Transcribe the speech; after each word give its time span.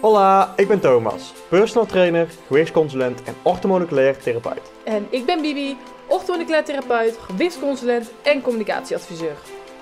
Hola, 0.00 0.52
ik 0.56 0.68
ben 0.68 0.80
Thomas, 0.80 1.32
personal 1.48 1.86
trainer, 1.86 2.28
gewichtsconsulent 2.46 3.22
en 3.22 3.34
orthomoleculair 3.42 4.18
therapeut. 4.18 4.70
En 4.84 5.06
ik 5.10 5.26
ben 5.26 5.40
Bibi, 5.40 5.76
orthomoleculair 6.06 6.64
therapeut, 6.64 7.18
gewichtsconsulent 7.18 8.10
en 8.22 8.42
communicatieadviseur. 8.42 9.36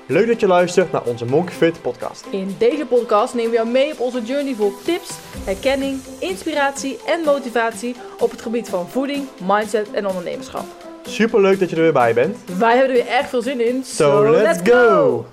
Leuk 0.06 0.26
dat 0.26 0.40
je 0.40 0.46
luistert 0.46 0.92
naar 0.92 1.03
onze 1.03 1.24
Monkey 1.24 1.54
Fit 1.54 1.83
podcast. 1.83 2.26
In 2.31 2.54
deze 2.58 2.87
podcast 2.87 3.35
nemen 3.35 3.51
we 3.51 3.56
jou 3.56 3.69
mee 3.69 3.92
op 3.92 4.01
onze 4.01 4.22
journey 4.22 4.54
vol 4.54 4.72
tips, 4.85 5.10
herkenning, 5.44 6.01
inspiratie 6.19 6.99
en 7.06 7.21
motivatie 7.24 7.95
op 8.19 8.31
het 8.31 8.42
gebied 8.42 8.69
van 8.69 8.88
voeding, 8.88 9.27
mindset 9.47 9.90
en 9.90 10.06
ondernemerschap. 10.06 10.65
Super 11.03 11.40
leuk 11.40 11.58
dat 11.58 11.71
je 11.71 11.77
er 11.77 11.83
weer 11.83 11.92
bij 11.92 12.15
bent. 12.15 12.37
Wij 12.58 12.77
hebben 12.77 12.97
er 12.97 13.04
weer 13.04 13.13
erg 13.13 13.29
veel 13.29 13.42
zin 13.42 13.67
in. 13.67 13.85
So, 13.85 14.31
let's 14.31 14.71
go! 14.71 15.24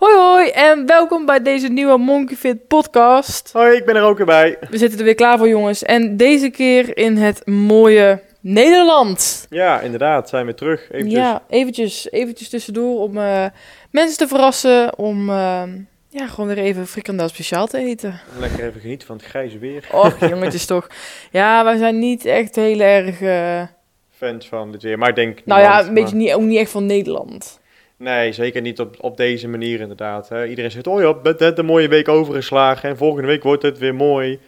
Hoi 0.00 0.16
hoi 0.16 0.48
en 0.48 0.86
welkom 0.86 1.26
bij 1.26 1.42
deze 1.42 1.68
nieuwe 1.68 1.98
Monkey 1.98 2.36
Fit 2.36 2.66
podcast. 2.66 3.52
Hoi, 3.52 3.76
ik 3.76 3.84
ben 3.84 3.96
er 3.96 4.02
ook 4.02 4.16
weer 4.16 4.26
bij. 4.26 4.56
We 4.70 4.78
zitten 4.78 4.98
er 4.98 5.04
weer 5.04 5.14
klaar 5.14 5.38
voor 5.38 5.48
jongens 5.48 5.82
en 5.82 6.16
deze 6.16 6.50
keer 6.50 6.96
in 6.96 7.16
het 7.16 7.46
mooie 7.46 8.22
Nederland. 8.40 9.46
Ja, 9.50 9.80
inderdaad, 9.80 10.28
zijn 10.28 10.46
we 10.46 10.54
terug. 10.54 10.90
Eventjes. 10.90 11.20
Ja, 11.20 11.42
eventjes, 11.48 12.10
eventjes 12.10 12.48
tussendoor 12.48 13.00
om 13.00 13.18
eh, 13.18 13.44
mensen 13.90 14.18
te 14.18 14.28
verrassen, 14.28 14.98
om 14.98 15.30
eh, 15.30 15.62
ja, 16.08 16.26
gewoon 16.26 16.54
weer 16.54 16.64
even 16.64 16.86
frikandel 16.86 17.28
speciaal 17.28 17.66
te 17.66 17.78
eten. 17.78 18.20
Lekker 18.38 18.66
even 18.66 18.80
genieten 18.80 19.06
van 19.06 19.16
het 19.16 19.24
grijze 19.24 19.58
weer. 19.58 19.88
Och 19.92 20.20
jongetjes 20.30 20.66
toch. 20.66 20.86
Ja, 21.30 21.64
wij 21.64 21.76
zijn 21.76 21.98
niet 21.98 22.24
echt 22.24 22.56
heel 22.56 22.80
erg, 22.80 23.20
eh, 23.20 23.62
Fans 24.10 24.48
van 24.48 24.72
dit 24.72 24.82
weer, 24.82 24.98
maar 24.98 25.08
ik 25.08 25.14
denk... 25.14 25.40
nou 25.44 25.60
ja, 25.60 25.86
een 25.86 25.94
beetje 25.94 26.16
niet, 26.16 26.32
ook 26.32 26.40
niet 26.40 26.58
echt 26.58 26.70
van 26.70 26.86
Nederland. 26.86 27.59
Nee, 28.00 28.32
zeker 28.32 28.60
niet 28.60 28.80
op, 28.80 28.96
op 29.00 29.16
deze 29.16 29.48
manier 29.48 29.80
inderdaad. 29.80 30.28
Hè. 30.28 30.46
Iedereen 30.46 30.70
zegt, 30.70 30.86
oh 30.86 31.00
ja, 31.00 31.14
het 31.22 31.38
net 31.38 31.58
een 31.58 31.64
mooie 31.64 31.88
week 31.88 32.08
overgeslagen 32.08 32.88
en 32.88 32.96
volgende 32.96 33.26
week 33.26 33.42
wordt 33.42 33.62
het 33.62 33.78
weer 33.78 33.94
mooi. 33.94 34.40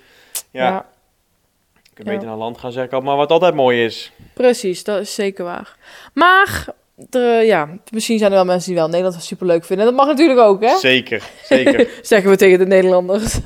Ja, 0.50 0.68
Ja, 0.68 0.86
ik 1.82 1.90
kan 1.94 2.04
ja. 2.04 2.12
beter 2.12 2.28
naar 2.28 2.36
land 2.36 2.58
gaan 2.58 2.72
zeggen, 2.72 3.04
maar 3.04 3.16
wat 3.16 3.30
altijd 3.30 3.54
mooi 3.54 3.84
is. 3.84 4.12
precies, 4.34 4.84
dat 4.84 5.00
is 5.00 5.14
zeker 5.14 5.44
waar. 5.44 5.76
Maar, 6.14 6.66
ja, 7.44 7.68
misschien 7.90 8.18
zijn 8.18 8.30
er 8.30 8.36
wel 8.36 8.46
mensen 8.46 8.68
die 8.68 8.78
wel 8.78 8.88
Nederland 8.88 9.22
super 9.22 9.46
leuk 9.46 9.64
vinden. 9.64 9.86
Dat 9.86 9.94
mag 9.94 10.06
natuurlijk 10.06 10.40
ook, 10.40 10.62
hè? 10.62 10.76
Zeker, 10.76 11.22
zeker. 11.44 11.88
Zeggen 12.02 12.30
we 12.30 12.36
tegen 12.36 12.58
de 12.58 12.66
Nederlanders. 12.66 13.38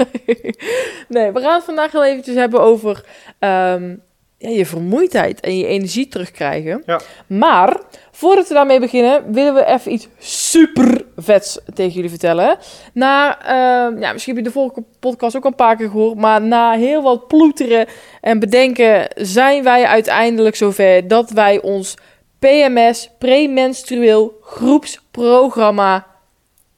nee, 1.09 1.33
we 1.33 1.41
gaan 1.41 1.55
het 1.55 1.65
vandaag 1.65 1.93
heel 1.93 2.05
eventjes 2.05 2.35
hebben 2.35 2.61
over 2.61 3.05
ehm, 3.39 3.95
ja, 4.39 4.49
je 4.49 4.67
vermoeidheid 4.67 5.41
en 5.41 5.59
je 5.59 5.67
energie 5.67 6.09
terugkrijgen. 6.09 6.83
Ja. 6.87 7.01
Maar, 7.27 7.81
voordat 8.11 8.49
we 8.49 8.55
daarmee 8.55 8.81
beginnen, 8.81 9.33
willen 9.33 9.55
we 9.55 9.65
even 9.65 9.93
iets 9.93 10.09
super 10.19 11.05
vets 11.17 11.59
tegen 11.75 11.93
jullie 11.93 12.11
vertellen. 12.11 12.59
Na, 12.93 13.43
ehm, 13.43 14.01
ja, 14.01 14.13
misschien 14.13 14.35
heb 14.35 14.45
je 14.45 14.51
de 14.51 14.59
vorige 14.59 14.83
podcast 15.01 15.37
ook 15.37 15.45
al 15.45 15.51
een 15.51 15.57
paar 15.57 15.77
keer 15.77 15.91
gehoord, 15.91 16.19
maar 16.19 16.43
na 16.43 16.73
heel 16.73 17.03
wat 17.03 17.27
ploeteren 17.27 17.87
en 18.21 18.39
bedenken 18.39 19.09
zijn 19.15 19.63
wij 19.63 19.87
uiteindelijk 19.87 20.57
zover 20.57 21.09
dat 21.09 21.31
wij 21.31 21.61
ons 21.63 21.95
PMS, 22.39 23.11
premenstrueel 23.19 24.37
groepsprogramma, 24.41 26.07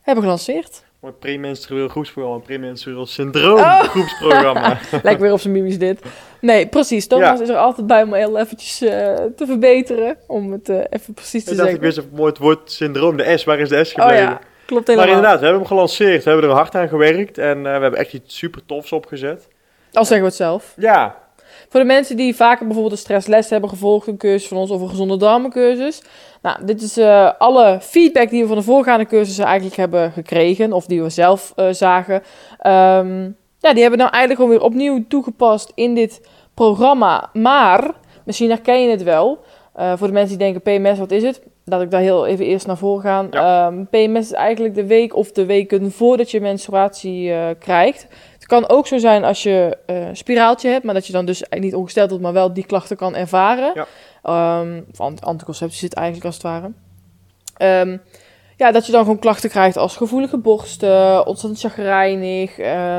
hebben 0.00 0.22
gelanceerd. 0.24 0.82
Mooi 1.00 1.14
premenstrueel 1.14 1.88
groepsprogramma, 1.88 2.38
premenstrueel 2.44 3.06
syndroom 3.06 3.58
Oh. 3.58 3.80
groepsprogramma. 3.82 4.78
Lijkt 5.02 5.20
weer 5.20 5.32
op 5.32 5.40
zijn 5.40 5.52
mimisch 5.52 5.78
dit. 5.78 6.00
Nee, 6.40 6.66
precies. 6.66 7.06
Thomas 7.06 7.38
Ja. 7.38 7.42
is 7.42 7.48
er 7.48 7.56
altijd 7.56 7.86
bij 7.86 8.02
om 8.02 8.14
heel 8.14 8.38
eventjes 8.38 8.80
eh, 8.80 9.14
te 9.36 9.46
verbeteren. 9.46 10.16
Om 10.26 10.52
het 10.52 10.68
eh, 10.68 10.76
even 10.90 11.14
precies 11.14 11.44
te 11.44 11.50
Ik 11.50 11.56
dacht, 11.56 11.68
ik 11.68 11.80
zeggen. 11.80 11.94
wist 12.12 12.24
het 12.26 12.38
woord, 12.38 12.72
syndroom, 12.72 13.16
de 13.16 13.36
S, 13.38 13.44
waar 13.44 13.58
is 13.58 13.68
de 13.68 13.84
S 13.84 13.94
oh 13.94 14.00
gebleven? 14.00 14.24
ja, 14.24 14.40
klopt 14.66 14.86
maar 14.86 14.96
helemaal. 14.96 15.14
inderdaad, 15.16 15.38
we 15.38 15.44
hebben 15.44 15.60
hem 15.62 15.70
gelanceerd, 15.70 16.24
we 16.24 16.30
hebben 16.30 16.48
er 16.50 16.54
hard 16.56 16.74
aan 16.74 16.88
gewerkt 16.88 17.38
en 17.38 17.56
eh, 17.56 17.62
we 17.62 17.68
hebben 17.82 18.00
echt 18.00 18.12
iets 18.12 18.36
super 18.38 18.66
tofs 18.66 18.92
opgezet. 18.92 19.48
Al 19.92 20.04
zeggen 20.04 20.18
we 20.20 20.24
het 20.26 20.34
zelf. 20.36 20.74
Ja, 20.76 21.18
Voor 21.68 21.80
de 21.80 21.86
mensen 21.86 22.16
die 22.16 22.36
vaker 22.36 22.64
bijvoorbeeld 22.64 22.94
een 22.94 22.98
stressles 22.98 23.50
hebben 23.50 23.70
gevolgd, 23.70 24.06
een 24.06 24.16
cursus 24.16 24.48
van 24.48 24.56
ons 24.56 24.70
of 24.70 24.80
een 24.80 24.88
gezonde 24.88 25.16
darmencursus. 25.16 26.02
Nou, 26.42 26.64
dit 26.64 26.82
is 26.82 26.96
eh, 26.96 27.32
alle 27.38 27.78
feedback 27.80 28.30
die 28.30 28.42
we 28.42 28.48
van 28.48 28.56
de 28.56 28.62
voorgaande 28.62 29.06
cursussen 29.06 29.44
eigenlijk 29.44 29.76
hebben 29.76 30.12
gekregen. 30.12 30.72
Of 30.72 30.86
die 30.86 31.02
we 31.02 31.08
zelf 31.08 31.52
eh, 31.56 31.68
zagen. 31.70 32.22
Ehm, 32.58 33.22
ja, 33.58 33.72
die 33.72 33.82
hebben 33.82 33.90
we 33.90 33.96
nou 33.96 34.10
eigenlijk 34.10 34.34
gewoon 34.34 34.50
weer 34.50 34.62
opnieuw 34.62 35.04
toegepast 35.08 35.72
in 35.74 35.94
dit 35.94 36.28
programma. 36.54 37.30
Maar, 37.32 37.90
misschien 38.24 38.48
herken 38.50 38.82
je 38.82 38.90
het 38.90 39.02
wel. 39.02 39.38
Eh, 39.74 39.92
voor 39.96 40.06
de 40.06 40.12
mensen 40.12 40.38
die 40.38 40.52
denken, 40.52 40.62
PMS, 40.62 40.98
wat 40.98 41.10
is 41.10 41.22
het? 41.22 41.42
Laat 41.64 41.82
ik 41.82 41.90
daar 41.90 42.00
heel 42.00 42.26
even 42.26 42.44
eerst 42.44 42.66
naar 42.66 42.76
voren 42.76 43.02
gaan. 43.02 43.30
Ehm, 43.30 43.84
PMS 43.90 44.24
is 44.24 44.32
eigenlijk 44.32 44.74
de 44.74 44.86
week 44.86 45.14
of 45.16 45.32
de 45.32 45.46
weken 45.46 45.92
voordat 45.92 46.30
je 46.30 46.40
menstruatie 46.40 47.32
krijgt. 47.58 48.06
Het 48.48 48.60
kan 48.60 48.76
ook 48.76 48.86
zo 48.86 48.98
zijn 48.98 49.24
als 49.24 49.42
je 49.42 49.78
eh, 49.86 50.06
een 50.06 50.16
spiraaltje 50.16 50.68
hebt, 50.68 50.84
maar 50.84 50.94
dat 50.94 51.06
je 51.06 51.12
dan 51.12 51.24
dus 51.24 51.42
niet 51.50 51.74
ongesteld 51.74 52.08
wordt, 52.08 52.24
maar 52.24 52.32
wel 52.32 52.52
die 52.52 52.66
klachten 52.66 52.96
kan 52.96 53.14
ervaren. 53.14 53.72
Ja. 53.74 53.86
Ehm, 54.22 54.80
of 54.90 55.20
anticonceptie 55.20 55.78
zit 55.78 55.94
eigenlijk 55.94 56.26
als 56.26 56.34
het 56.34 56.44
ware. 56.44 56.72
Ehm, 57.56 57.96
ja, 58.56 58.72
dat 58.72 58.86
je 58.86 58.92
dan 58.92 59.02
gewoon 59.02 59.18
klachten 59.18 59.50
krijgt 59.50 59.76
als 59.76 59.96
gevoelige 59.96 60.38
borsten, 60.38 61.26
ontzettend 61.26 61.60
chagrijnig, 61.60 62.58
eh, 62.58 62.98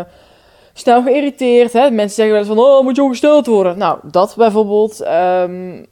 snel 0.74 1.04
geïrriteerd. 1.04 1.74
Hè? 1.74 1.90
Mensen 1.90 2.16
zeggen 2.16 2.34
wel 2.34 2.44
eens 2.44 2.54
van, 2.56 2.59
oh, 2.59 2.84
moet 2.84 2.96
je 2.96 3.04
ongesteld 3.04 3.46
worden? 3.46 3.78
Nou, 3.78 4.00
dat 4.04 4.34
bijvoorbeeld. 4.38 5.02
Ehm, 5.02 5.84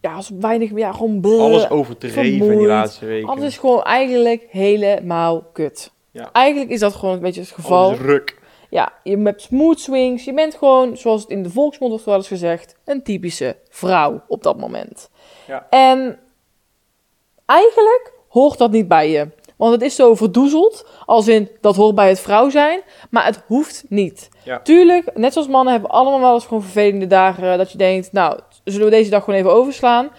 ja, 0.00 0.14
als 0.14 0.30
weinig, 0.40 0.70
ja, 0.74 0.92
gewoon 0.92 1.20
bleh. 1.20 1.40
alles 1.40 1.70
overdreven 1.70 2.24
in 2.24 2.58
die 2.58 2.66
laatste 2.66 3.06
weken. 3.06 3.28
Alles 3.28 3.44
is 3.44 3.58
gewoon 3.58 3.82
eigenlijk 3.82 4.46
helemaal 4.50 5.42
kut. 5.52 5.92
Ja. 6.10 6.28
Eigenlijk 6.32 6.70
is 6.70 6.80
dat 6.80 6.94
gewoon 6.94 7.14
een 7.14 7.20
beetje 7.20 7.40
het 7.40 7.50
geval. 7.50 7.84
Alles 7.84 7.98
ruk. 7.98 8.38
Ja, 8.70 8.92
je 9.02 9.18
hebt 9.18 9.50
mood 9.50 9.80
swings. 9.80 10.24
Je 10.24 10.34
bent 10.34 10.54
gewoon, 10.54 10.96
zoals 10.96 11.20
het 11.20 11.30
in 11.30 11.42
de 11.42 11.50
volksmond 11.50 11.90
wordt 11.90 12.06
wel 12.06 12.16
eens 12.16 12.28
gezegd, 12.28 12.76
een 12.84 13.02
typische 13.02 13.56
vrouw 13.68 14.22
op 14.28 14.42
dat 14.42 14.58
moment. 14.58 15.10
Ja. 15.46 15.66
En 15.70 16.18
eigenlijk 17.46 18.12
hoort 18.28 18.58
dat 18.58 18.70
niet 18.70 18.88
bij 18.88 19.10
je. 19.10 19.28
Want 19.56 19.72
het 19.72 19.82
is 19.82 19.94
zo 19.94 20.14
verdoezeld, 20.14 20.86
als 21.06 21.28
in 21.28 21.48
dat 21.60 21.76
hoort 21.76 21.94
bij 21.94 22.08
het 22.08 22.20
vrouw 22.20 22.48
zijn, 22.48 22.80
maar 23.10 23.24
het 23.24 23.42
hoeft 23.46 23.84
niet. 23.88 24.28
Ja. 24.44 24.60
Tuurlijk, 24.60 25.16
net 25.16 25.32
zoals 25.32 25.48
mannen 25.48 25.72
hebben 25.72 25.90
we 25.90 25.96
allemaal 25.96 26.20
wel 26.20 26.34
eens 26.34 26.46
gewoon 26.46 26.62
vervelende 26.62 27.06
dagen 27.06 27.58
dat 27.58 27.72
je 27.72 27.78
denkt, 27.78 28.12
nou, 28.12 28.40
zullen 28.64 28.86
we 28.86 28.92
deze 28.92 29.10
dag 29.10 29.24
gewoon 29.24 29.38
even 29.38 29.52
overslaan? 29.52 30.10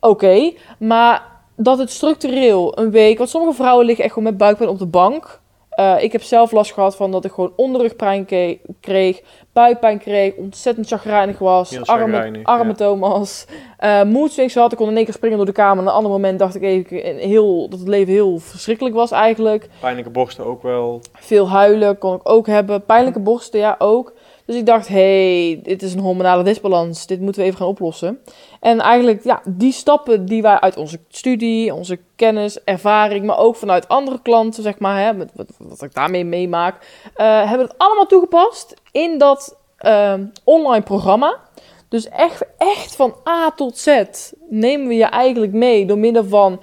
Oké, 0.00 0.52
maar 0.78 1.32
dat 1.56 1.78
het 1.78 1.90
structureel 1.90 2.78
een 2.78 2.90
week, 2.90 3.18
want 3.18 3.30
sommige 3.30 3.54
vrouwen 3.54 3.86
liggen 3.86 4.04
echt 4.04 4.12
gewoon 4.12 4.28
met 4.28 4.38
buikpijn 4.38 4.68
op 4.68 4.78
de 4.78 4.86
bank. 4.86 5.40
Eh, 5.74 6.02
ik 6.02 6.12
heb 6.12 6.22
zelf 6.22 6.52
last 6.52 6.72
gehad 6.72 6.96
van 6.96 7.10
dat 7.10 7.24
ik 7.24 7.32
gewoon 7.32 7.52
onderrugpijn 7.56 8.26
kreeg, 8.80 9.20
buikpijn 9.52 9.98
kreeg, 9.98 10.34
ontzettend 10.34 10.86
chagrijnig 10.86 11.38
was, 11.38 11.86
arme, 11.86 12.40
arme 12.42 12.68
ja. 12.68 12.74
Thomas. 12.74 13.46
Swings 14.24 14.54
had, 14.54 14.72
ik 14.72 14.78
kon 14.78 14.88
in 14.88 14.96
één 14.96 15.04
keer 15.04 15.14
springen 15.14 15.36
door 15.36 15.46
de 15.46 15.52
kamer. 15.52 15.82
En 15.82 15.88
een 15.88 15.96
ander 15.96 16.10
moment 16.10 16.38
dacht 16.38 16.54
ik 16.54 16.62
even 16.62 17.16
heel, 17.16 17.68
dat 17.68 17.78
het 17.78 17.88
leven 17.88 18.12
heel 18.12 18.38
verschrikkelijk 18.38 18.94
was 18.94 19.10
eigenlijk. 19.10 19.68
Pijnlijke 19.80 20.10
borsten 20.10 20.44
ook 20.44 20.62
wel. 20.62 21.00
Veel 21.12 21.48
huilen 21.48 21.98
kon 21.98 22.14
ik 22.14 22.28
ook 22.28 22.46
hebben. 22.46 22.84
Pijnlijke 22.84 23.20
borsten, 23.20 23.60
ja, 23.60 23.74
ook. 23.78 24.12
Dus 24.46 24.56
ik 24.56 24.66
dacht, 24.66 24.88
hey, 24.88 25.60
dit 25.62 25.82
is 25.82 25.94
een 25.94 26.00
hormonale 26.00 26.42
disbalans. 26.42 27.06
Dit 27.06 27.20
moeten 27.20 27.40
we 27.40 27.46
even 27.46 27.58
gaan 27.58 27.68
oplossen. 27.68 28.18
En 28.60 28.80
eigenlijk, 28.80 29.24
ja, 29.24 29.42
die 29.44 29.72
stappen 29.72 30.24
die 30.24 30.42
wij 30.42 30.60
uit 30.60 30.76
onze 30.76 31.00
studie, 31.08 31.74
onze 31.74 31.98
kennis, 32.16 32.64
ervaring, 32.64 33.26
maar 33.26 33.38
ook 33.38 33.56
vanuit 33.56 33.88
andere 33.88 34.20
klanten, 34.22 34.62
zeg 34.62 34.78
maar, 34.78 35.00
hè, 35.00 35.12
met, 35.12 35.30
wat, 35.58 35.82
ik 35.82 35.94
daarmee 35.94 36.24
meemaak, 36.24 37.02
eh, 37.14 37.48
hebben 37.48 37.66
het 37.66 37.78
allemaal 37.78 38.06
toegepast 38.06 38.74
in 38.92 39.18
dat 39.18 39.56
ehm, 39.76 40.24
online 40.44 40.84
programma. 40.84 41.38
Dus 41.88 42.08
echt, 42.08 42.44
echt 42.58 42.96
van 42.96 43.14
A 43.28 43.50
tot 43.50 43.78
Z 43.78 44.02
nemen 44.48 44.88
we 44.88 44.94
je 44.94 45.04
eigenlijk 45.04 45.52
mee 45.52 45.86
door 45.86 45.98
middel 45.98 46.24
van 46.24 46.60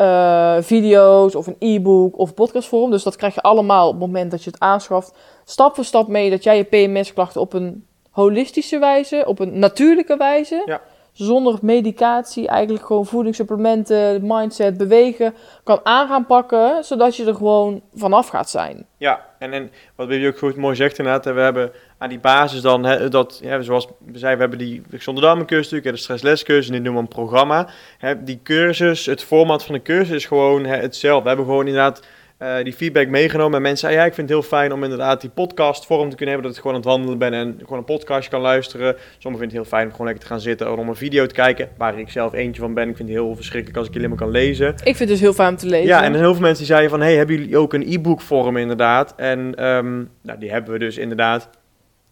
eh, 0.00 0.56
video's 0.60 1.34
of 1.34 1.46
een 1.46 1.56
e-book 1.58 2.18
of 2.18 2.34
podcastvorm. 2.34 2.90
Dus 2.90 3.02
dat 3.02 3.16
krijg 3.16 3.34
je 3.34 3.40
allemaal 3.40 3.86
op 3.86 3.92
het 3.92 4.00
moment 4.00 4.30
dat 4.30 4.44
je 4.44 4.50
het 4.50 4.60
aanschaft. 4.60 5.14
Stap 5.44 5.74
voor 5.74 5.84
stap 5.84 6.08
mee 6.08 6.30
dat 6.30 6.42
jij 6.42 6.56
je 6.56 6.64
PMS-klachten 6.64 7.40
op 7.40 7.52
een 7.52 7.86
holistische 8.10 8.78
wijze, 8.78 9.24
op 9.26 9.38
een 9.38 9.58
natuurlijke 9.58 10.16
wijze, 10.16 10.62
Ja. 10.66 10.80
zonder 11.12 11.58
medicatie, 11.62 12.48
eigenlijk 12.48 12.86
gewoon 12.86 13.06
voedingssupplementen, 13.06 14.20
mindset, 14.26 14.76
bewegen, 14.76 15.34
kan 15.64 15.80
aan 15.82 16.08
gaan 16.08 16.26
pakken, 16.26 16.84
zodat 16.84 17.16
je 17.16 17.24
er 17.26 17.34
gewoon 17.34 17.80
vanaf 17.94 18.28
gaat 18.28 18.50
zijn. 18.50 18.86
Ja, 18.96 19.20
en, 19.40 19.52
en 19.52 19.70
wat 19.94 20.08
Baby 20.08 20.26
ook 20.26 20.38
goed 20.38 20.56
mooi 20.56 20.76
zegt 20.76 20.98
inderdaad, 20.98 21.34
we 21.34 21.40
hebben 21.40 21.72
aan 21.98 22.08
die 22.08 22.18
basis 22.18 22.60
dan, 22.60 22.84
hè, 22.84 23.08
dat, 23.08 23.42
zoals 23.60 23.86
we 23.86 24.18
zeiden, 24.18 24.48
we 24.48 24.56
hebben 24.56 24.58
die 24.58 24.82
gezonde 24.90 25.20
darmencursus 25.20 25.70
natuurlijk, 25.70 25.96
de 25.96 26.02
stresslescursus, 26.02 26.66
en 26.66 26.72
dit 26.72 26.82
noemen 26.82 27.02
we 27.02 27.08
een 27.08 27.14
programma. 27.14 27.68
Hè, 27.98 28.24
die 28.24 28.40
cursus, 28.42 29.06
het 29.06 29.22
format 29.22 29.64
van 29.64 29.74
de 29.74 29.82
cursus 29.82 30.14
is 30.14 30.26
gewoon 30.26 30.64
hetzelfde. 30.64 31.22
We 31.22 31.28
hebben 31.28 31.46
gewoon 31.46 31.66
inderdaad 31.66 32.06
eh, 32.40 32.64
die 32.64 32.72
feedback 32.72 33.08
meegenomen 33.08 33.56
en 33.56 33.62
mensen 33.62 33.78
zeiden, 33.78 34.00
ja, 34.00 34.08
ik 34.08 34.14
vind 34.14 34.28
het 34.28 34.38
heel 34.38 34.48
fijn 34.48 34.72
om 34.72 34.82
inderdaad 34.82 35.20
die 35.20 35.30
podcast 35.30 35.86
vorm 35.86 36.10
te 36.10 36.16
kunnen 36.16 36.34
hebben, 36.34 36.46
dat 36.46 36.56
ik 36.56 36.62
gewoon 36.62 36.76
aan 36.76 36.82
het 36.82 36.90
wandelen 36.90 37.18
ben 37.18 37.32
en 37.32 37.56
gewoon 37.62 37.78
een 37.78 37.84
podcastje 37.84 38.30
kan 38.30 38.40
luisteren. 38.40 38.96
Sommigen 39.18 39.20
vinden 39.20 39.42
het 39.42 39.52
heel 39.52 39.64
fijn 39.64 39.84
om 39.84 39.90
gewoon 39.90 40.06
lekker 40.06 40.24
te 40.24 40.30
gaan 40.32 40.40
zitten 40.40 40.66
en 40.66 40.72
om 40.72 40.88
een 40.88 40.96
video 40.96 41.26
te 41.26 41.34
kijken, 41.34 41.68
waar 41.76 41.98
ik 41.98 42.10
zelf 42.10 42.32
eentje 42.32 42.60
van 42.60 42.74
ben. 42.74 42.88
Ik 42.88 42.96
vind 42.96 43.08
het 43.08 43.18
heel 43.18 43.34
verschrikkelijk 43.34 43.78
als 43.78 43.88
ik 43.88 43.96
alleen 43.96 44.08
maar 44.08 44.18
kan 44.18 44.30
lezen. 44.30 44.68
Ik 44.68 44.82
vind 44.82 44.98
het 44.98 45.08
dus 45.08 45.20
heel 45.20 45.32
fijn 45.32 45.50
om 45.50 45.56
te 45.56 45.66
lezen. 45.66 45.86
Ja, 45.86 46.02
en 46.02 46.14
heel 46.14 46.32
veel 46.32 46.42
mensen 46.42 46.58
die 46.58 46.66
zeiden 46.66 46.90
van, 46.90 47.00
hey, 47.00 47.16
hebben 47.16 47.36
jullie 47.36 47.56
ook 47.56 47.72
een 47.72 47.92
e-book 47.92 48.20
vorm 48.20 48.56
inderdaad? 48.56 49.14
En 49.16 49.54
ehm, 49.54 49.96
nou, 50.22 50.38
die 50.38 50.50
hebben 50.50 50.72
we 50.72 50.78
dus 50.78 50.98
inderdaad. 50.98 51.48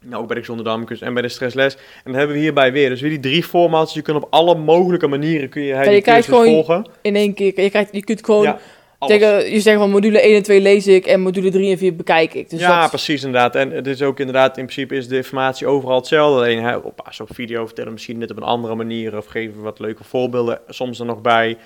Nou, 0.04 0.20
ook 0.20 0.26
bij 0.26 0.34
de 0.34 0.42
gezonde 0.42 0.62
darmcursus 0.62 1.06
en 1.06 1.12
bij 1.12 1.22
de 1.22 1.28
stressles. 1.28 1.74
En 1.74 1.80
dan 2.04 2.14
hebben 2.14 2.36
we 2.36 2.42
hierbij 2.42 2.72
weer. 2.72 2.88
Dus 2.88 3.00
weer 3.00 3.10
die 3.10 3.20
drie 3.20 3.42
formats. 3.42 3.94
Je 3.94 4.02
kunt 4.02 4.16
op 4.16 4.26
alle 4.30 4.54
mogelijke 4.54 5.06
manieren 5.06 5.48
kun 5.48 5.62
je, 5.62 5.68
Ja, 5.68 5.82
je 5.82 6.22
gewoon 6.22 6.44
volgen. 6.44 6.88
In 7.02 7.16
één 7.16 7.34
keer. 7.34 7.62
Je, 7.62 7.70
krijgt, 7.70 7.88
je 7.92 8.04
kunt 8.04 8.24
gewoon 8.24 8.42
Ja, 8.42 8.58
alles. 8.98 9.18
tegen, 9.18 9.52
je 9.52 9.60
zegt 9.60 9.78
van 9.78 9.90
module 9.90 10.20
1 10.20 10.36
en 10.36 10.42
2 10.42 10.60
lees 10.60 10.86
ik 10.86 11.06
en 11.06 11.20
module 11.20 11.50
3 11.50 11.70
en 11.70 11.78
4 11.78 11.96
bekijk 11.96 12.34
ik. 12.34 12.50
Dus 12.50 12.60
ja, 12.60 12.80
dat, 12.80 12.90
precies 12.90 13.24
inderdaad. 13.24 13.54
En 13.54 13.70
het 13.70 13.86
is 13.86 14.02
ook 14.02 14.18
inderdaad, 14.18 14.56
in 14.56 14.64
principe 14.64 14.96
is 14.96 15.08
de 15.08 15.16
informatie 15.16 15.66
overal 15.66 15.96
hetzelfde. 15.96 16.40
Alleen 16.40 16.62
hè, 16.62 16.76
op, 16.76 17.12
op 17.18 17.34
video 17.34 17.66
vertellen 17.66 17.92
misschien 17.92 18.18
net 18.18 18.30
op 18.30 18.36
een 18.36 18.42
andere 18.42 18.74
manier. 18.74 19.16
Of 19.16 19.26
geven 19.26 19.56
we 19.56 19.62
wat 19.62 19.78
leuke 19.78 20.04
voorbeelden 20.04 20.60
soms 20.68 20.98
er 20.98 21.06
nog 21.06 21.20
bij. 21.20 21.56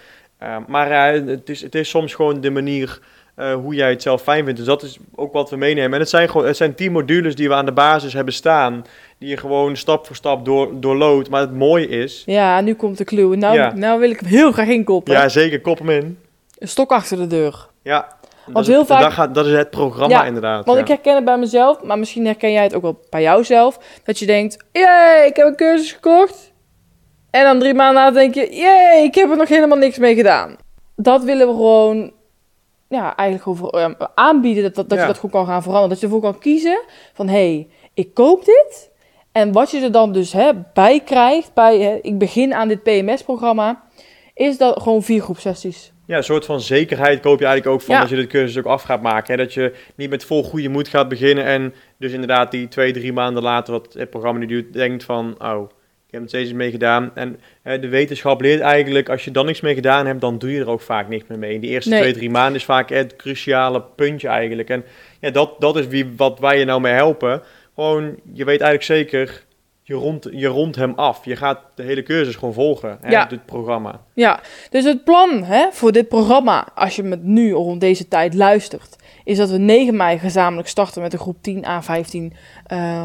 Uh, 0.42 0.56
maar 0.66 1.16
uh, 1.16 1.26
het, 1.28 1.48
is, 1.48 1.60
het 1.60 1.74
is 1.74 1.88
soms 1.88 2.14
gewoon 2.14 2.40
de 2.40 2.50
manier 2.50 2.98
uh, 3.38 3.54
hoe 3.54 3.74
jij 3.74 3.90
het 3.90 4.02
zelf 4.02 4.22
fijn 4.22 4.44
vindt. 4.44 4.58
Dus 4.58 4.68
dat 4.68 4.82
is 4.82 4.98
ook 5.14 5.32
wat 5.32 5.50
we 5.50 5.56
meenemen. 5.56 5.92
En 5.92 6.00
het 6.00 6.08
zijn 6.08 6.28
gewoon 6.28 6.46
het 6.46 6.56
zijn 6.56 6.74
tien 6.74 6.92
modules 6.92 7.34
die 7.34 7.48
we 7.48 7.54
aan 7.54 7.64
de 7.64 7.72
basis 7.72 8.12
hebben 8.12 8.34
staan. 8.34 8.84
Die 9.18 9.28
je 9.28 9.36
gewoon 9.36 9.76
stap 9.76 10.06
voor 10.06 10.16
stap 10.16 10.44
door, 10.44 10.80
doorloopt. 10.80 11.30
Maar 11.30 11.40
het 11.40 11.54
mooie 11.54 11.88
is... 11.88 12.22
Ja, 12.26 12.60
nu 12.60 12.74
komt 12.74 12.98
de 12.98 13.04
clue. 13.04 13.36
Nou, 13.36 13.54
Ja. 13.54 13.74
nou 13.74 14.00
wil 14.00 14.10
ik 14.10 14.20
hem 14.20 14.28
heel 14.28 14.52
graag 14.52 14.68
inkoppen. 14.68 15.14
Ja, 15.14 15.28
zeker. 15.28 15.60
Kop 15.60 15.78
hem 15.78 15.90
in. 15.90 16.18
Een 16.62 16.68
stok 16.68 16.92
achter 16.92 17.16
de 17.16 17.26
deur. 17.26 17.68
Ja. 17.82 18.00
Dat 18.44 18.54
Want 18.54 18.66
is, 18.66 18.72
heel 18.74 18.84
vaak- 18.84 19.00
dat, 19.02 19.12
gaat, 19.12 19.34
dat 19.34 19.46
is 19.46 19.52
het 19.52 19.70
programma 19.70 20.14
Ja, 20.16 20.24
inderdaad. 20.24 20.64
Want 20.64 20.76
ja. 20.76 20.82
ik 20.82 20.88
herken 20.88 21.14
het 21.14 21.24
bij 21.24 21.38
mezelf, 21.38 21.82
maar 21.82 21.98
misschien 21.98 22.24
herken 22.24 22.52
jij 22.52 22.62
het 22.62 22.74
ook 22.74 22.82
wel 22.82 23.00
bij 23.10 23.22
jouzelf. 23.22 23.78
Dat 24.04 24.18
je 24.18 24.26
denkt, 24.26 24.56
jee, 24.72 25.26
ik 25.26 25.36
heb 25.36 25.46
een 25.46 25.56
cursus 25.56 25.92
gekocht. 25.92 26.52
En 27.30 27.44
dan 27.44 27.58
drie 27.58 27.74
maanden 27.74 28.02
later 28.02 28.14
denk 28.20 28.34
je, 28.34 28.54
jee, 28.56 29.04
ik 29.04 29.14
heb 29.14 29.30
er 29.30 29.36
nog 29.36 29.48
helemaal 29.48 29.78
niks 29.78 29.98
mee 29.98 30.14
gedaan. 30.14 30.56
Dat 30.96 31.22
willen 31.24 31.46
we 31.46 31.52
gewoon, 31.52 32.12
ja, 32.88 33.16
eigenlijk 33.16 33.42
gewoon 33.42 33.58
voor- 33.58 33.80
eh, 33.80 34.06
aanbieden. 34.14 34.62
Dat, 34.62 34.74
dat, 34.74 34.88
dat 34.88 34.98
Ja. 34.98 35.04
je 35.04 35.10
dat 35.10 35.20
gewoon 35.20 35.30
kan 35.44 35.46
gaan 35.52 35.62
veranderen. 35.62 35.88
Dat 35.90 36.00
je 36.00 36.06
ervoor 36.06 36.20
kan 36.30 36.38
kiezen 36.38 36.80
van, 37.12 37.28
hé, 37.28 37.34
hey, 37.54 37.68
ik 37.94 38.14
koop 38.14 38.44
dit. 38.44 38.90
En 39.32 39.52
wat 39.52 39.70
je 39.70 39.80
er 39.80 39.92
dan 39.92 40.12
dus 40.12 40.32
hè, 40.32 40.50
bij 40.74 41.00
krijgt, 41.00 41.54
bij, 41.54 41.78
hè, 41.80 41.98
ik 42.02 42.18
begin 42.18 42.54
aan 42.54 42.68
dit 42.68 42.82
PMS-programma, 42.82 43.82
is 44.34 44.58
dat 44.58 44.82
gewoon 44.82 45.02
vier 45.02 45.22
groepsessies. 45.22 45.92
Ja, 46.12 46.18
een 46.18 46.24
soort 46.24 46.44
van 46.44 46.60
zekerheid 46.60 47.20
koop 47.20 47.38
je 47.38 47.44
eigenlijk 47.46 47.74
ook 47.76 47.86
van 47.86 47.94
Ja. 47.94 48.00
dat 48.00 48.10
je 48.10 48.16
dit 48.16 48.26
cursus 48.26 48.58
ook 48.58 48.64
af 48.64 48.82
gaat 48.82 49.02
maken. 49.02 49.34
Hè? 49.34 49.42
Dat 49.44 49.54
je 49.54 49.72
niet 49.94 50.10
met 50.10 50.24
vol 50.24 50.42
goede 50.44 50.68
moed 50.68 50.88
gaat 50.88 51.08
beginnen 51.08 51.44
en 51.44 51.74
dus 51.98 52.12
inderdaad 52.12 52.50
die 52.50 52.68
twee, 52.68 52.92
drie 52.92 53.12
maanden 53.12 53.42
later 53.42 53.72
wat 53.72 53.92
het 53.98 54.10
programma 54.10 54.38
nu 54.38 54.46
duurt, 54.46 54.72
denkt 54.72 55.04
van, 55.04 55.34
oh, 55.38 55.62
ik 56.06 56.12
heb 56.12 56.22
er 56.22 56.28
steeds 56.28 56.52
mee 56.52 56.70
gedaan. 56.70 57.10
En 57.14 57.40
hè, 57.62 57.78
de 57.78 57.88
wetenschap 57.88 58.40
leert 58.40 58.60
eigenlijk, 58.60 59.08
als 59.08 59.24
je 59.24 59.30
dan 59.30 59.46
niks 59.46 59.60
mee 59.60 59.74
gedaan 59.74 60.06
hebt, 60.06 60.20
dan 60.20 60.38
doe 60.38 60.52
je 60.52 60.60
er 60.60 60.70
ook 60.70 60.80
vaak 60.80 61.08
niks 61.08 61.24
meer 61.28 61.38
mee. 61.38 61.54
In 61.54 61.60
die 61.60 61.70
eerste 61.70 61.90
Nee. 61.90 62.00
twee, 62.00 62.12
drie 62.12 62.30
maanden 62.30 62.54
is 62.54 62.64
vaak 62.64 62.88
het 62.88 63.16
cruciale 63.16 63.82
puntje 63.96 64.28
eigenlijk. 64.28 64.68
En 64.70 64.84
ja, 65.20 65.30
dat, 65.30 65.54
dat 65.58 65.76
is 65.76 65.86
wie, 65.86 66.12
wat 66.16 66.38
wij 66.38 66.58
je 66.58 66.64
nou 66.64 66.80
mee 66.80 66.92
helpen. 66.92 67.42
Gewoon, 67.74 68.04
je 68.32 68.44
weet 68.44 68.60
eigenlijk 68.60 68.82
zeker, 68.82 69.42
je 69.82 69.94
rondt, 69.94 70.28
je 70.32 70.46
rondt 70.46 70.76
hem 70.76 70.92
af. 70.96 71.24
Je 71.24 71.36
gaat 71.36 71.58
de 71.74 71.82
hele 71.82 72.02
cursus 72.02 72.34
gewoon 72.36 72.54
volgen, 72.54 72.98
hè, 73.00 73.10
Ja. 73.10 73.24
dit 73.24 73.46
programma. 73.46 74.00
Ja, 74.14 74.40
dus 74.70 74.84
het 74.84 75.04
plan 75.04 75.42
hè, 75.44 75.66
voor 75.70 75.92
dit 75.92 76.08
programma, 76.08 76.66
als 76.74 76.96
je 76.96 77.02
me 77.02 77.16
nu 77.20 77.52
rond 77.52 77.80
deze 77.80 78.08
tijd 78.08 78.34
luistert, 78.34 78.96
is 79.24 79.36
dat 79.36 79.50
we 79.50 79.58
9 79.58 79.96
mei 79.96 80.18
gezamenlijk 80.18 80.68
starten 80.68 81.02
met 81.02 81.12
een 81.12 81.18
groep 81.18 81.36
10 81.40 81.64
à 81.66 81.80
15 81.82 82.32
eh, 82.66 83.04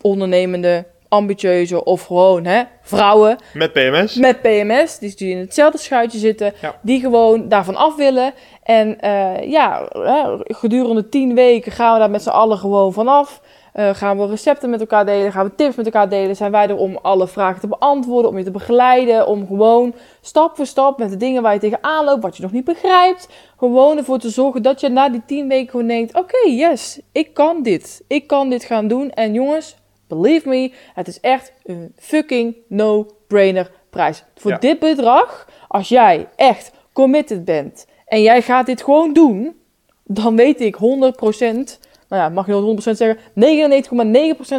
ondernemende, 0.00 0.84
ambitieuze 1.08 1.84
of 1.84 2.06
gewoon 2.06 2.44
hè, 2.44 2.62
vrouwen 2.82 3.36
Met 3.52 3.72
PMS. 3.72 4.14
met 4.14 4.40
PMS, 4.42 4.98
die, 4.98 5.14
die 5.16 5.30
in 5.30 5.38
hetzelfde 5.38 5.78
schuitje 5.78 6.18
zitten, 6.18 6.52
Ja. 6.60 6.78
die 6.82 7.00
gewoon 7.00 7.48
daarvan 7.48 7.76
af 7.76 7.96
willen. 7.96 8.32
En 8.62 9.00
eh, 9.00 9.50
ja, 9.50 9.88
hè, 9.92 10.36
gedurende 10.54 11.08
10 11.08 11.34
weken 11.34 11.72
gaan 11.72 11.92
we 11.92 11.98
daar 11.98 12.10
met 12.10 12.22
z'n 12.22 12.28
allen 12.28 12.58
gewoon 12.58 12.92
vanaf. 12.92 13.40
Eh, 13.74 13.94
gaan 13.94 14.18
we 14.18 14.26
recepten 14.26 14.70
met 14.70 14.80
elkaar 14.80 15.06
delen, 15.06 15.32
gaan 15.32 15.46
we 15.46 15.54
tips 15.54 15.76
met 15.76 15.86
elkaar 15.86 16.08
delen. 16.08 16.36
Zijn 16.36 16.50
wij 16.50 16.68
er 16.68 16.76
om 16.76 16.98
alle 17.02 17.28
vragen 17.28 17.60
te 17.60 17.66
beantwoorden, 17.68 18.30
om 18.30 18.38
je 18.38 18.44
te 18.44 18.50
begeleiden, 18.50 19.26
om 19.26 19.46
gewoon 19.46 19.94
stap 20.20 20.56
voor 20.56 20.66
stap 20.66 20.98
met 20.98 21.10
de 21.10 21.16
dingen 21.16 21.42
waar 21.42 21.52
je 21.54 21.60
tegenaan 21.60 22.04
loopt, 22.04 22.22
wat 22.22 22.36
je 22.36 22.42
nog 22.42 22.52
niet 22.52 22.64
begrijpt. 22.64 23.28
Gewoon 23.58 23.96
ervoor 23.96 24.18
te 24.18 24.28
zorgen 24.30 24.62
dat 24.62 24.80
je 24.80 24.88
na 24.88 25.08
die 25.08 25.22
10 25.26 25.48
weken 25.48 25.70
gewoon 25.70 25.86
denkt, 25.86 26.16
oké, 26.16 26.48
yes, 26.48 27.00
ik 27.12 27.34
kan 27.34 27.62
dit. 27.62 28.04
Ik 28.06 28.26
kan 28.26 28.50
dit 28.50 28.64
gaan 28.64 28.88
doen. 28.88 29.10
En 29.10 29.32
jongens, 29.32 29.76
believe 30.08 30.48
me, 30.48 30.72
het 30.94 31.08
is 31.08 31.20
echt 31.20 31.52
een 31.64 31.92
fucking 31.96 32.56
no-brainer 32.68 33.70
prijs. 33.90 34.24
Voor 34.34 34.50
Ja. 34.50 34.58
dit 34.58 34.78
bedrag, 34.78 35.48
als 35.68 35.88
jij 35.88 36.28
echt 36.36 36.72
committed 36.92 37.44
bent 37.44 37.86
en 38.06 38.22
jij 38.22 38.42
gaat 38.42 38.66
dit 38.66 38.82
gewoon 38.82 39.12
doen, 39.12 39.56
dan 40.04 40.36
weet 40.36 40.60
ik 40.60 40.74
100%, 40.74 41.78
nou 42.14 42.26
ja, 42.26 42.34
mag 42.34 42.46
je 42.46 42.52
wel 42.52 42.76
100% 42.76 42.78
zeggen, 42.78 43.18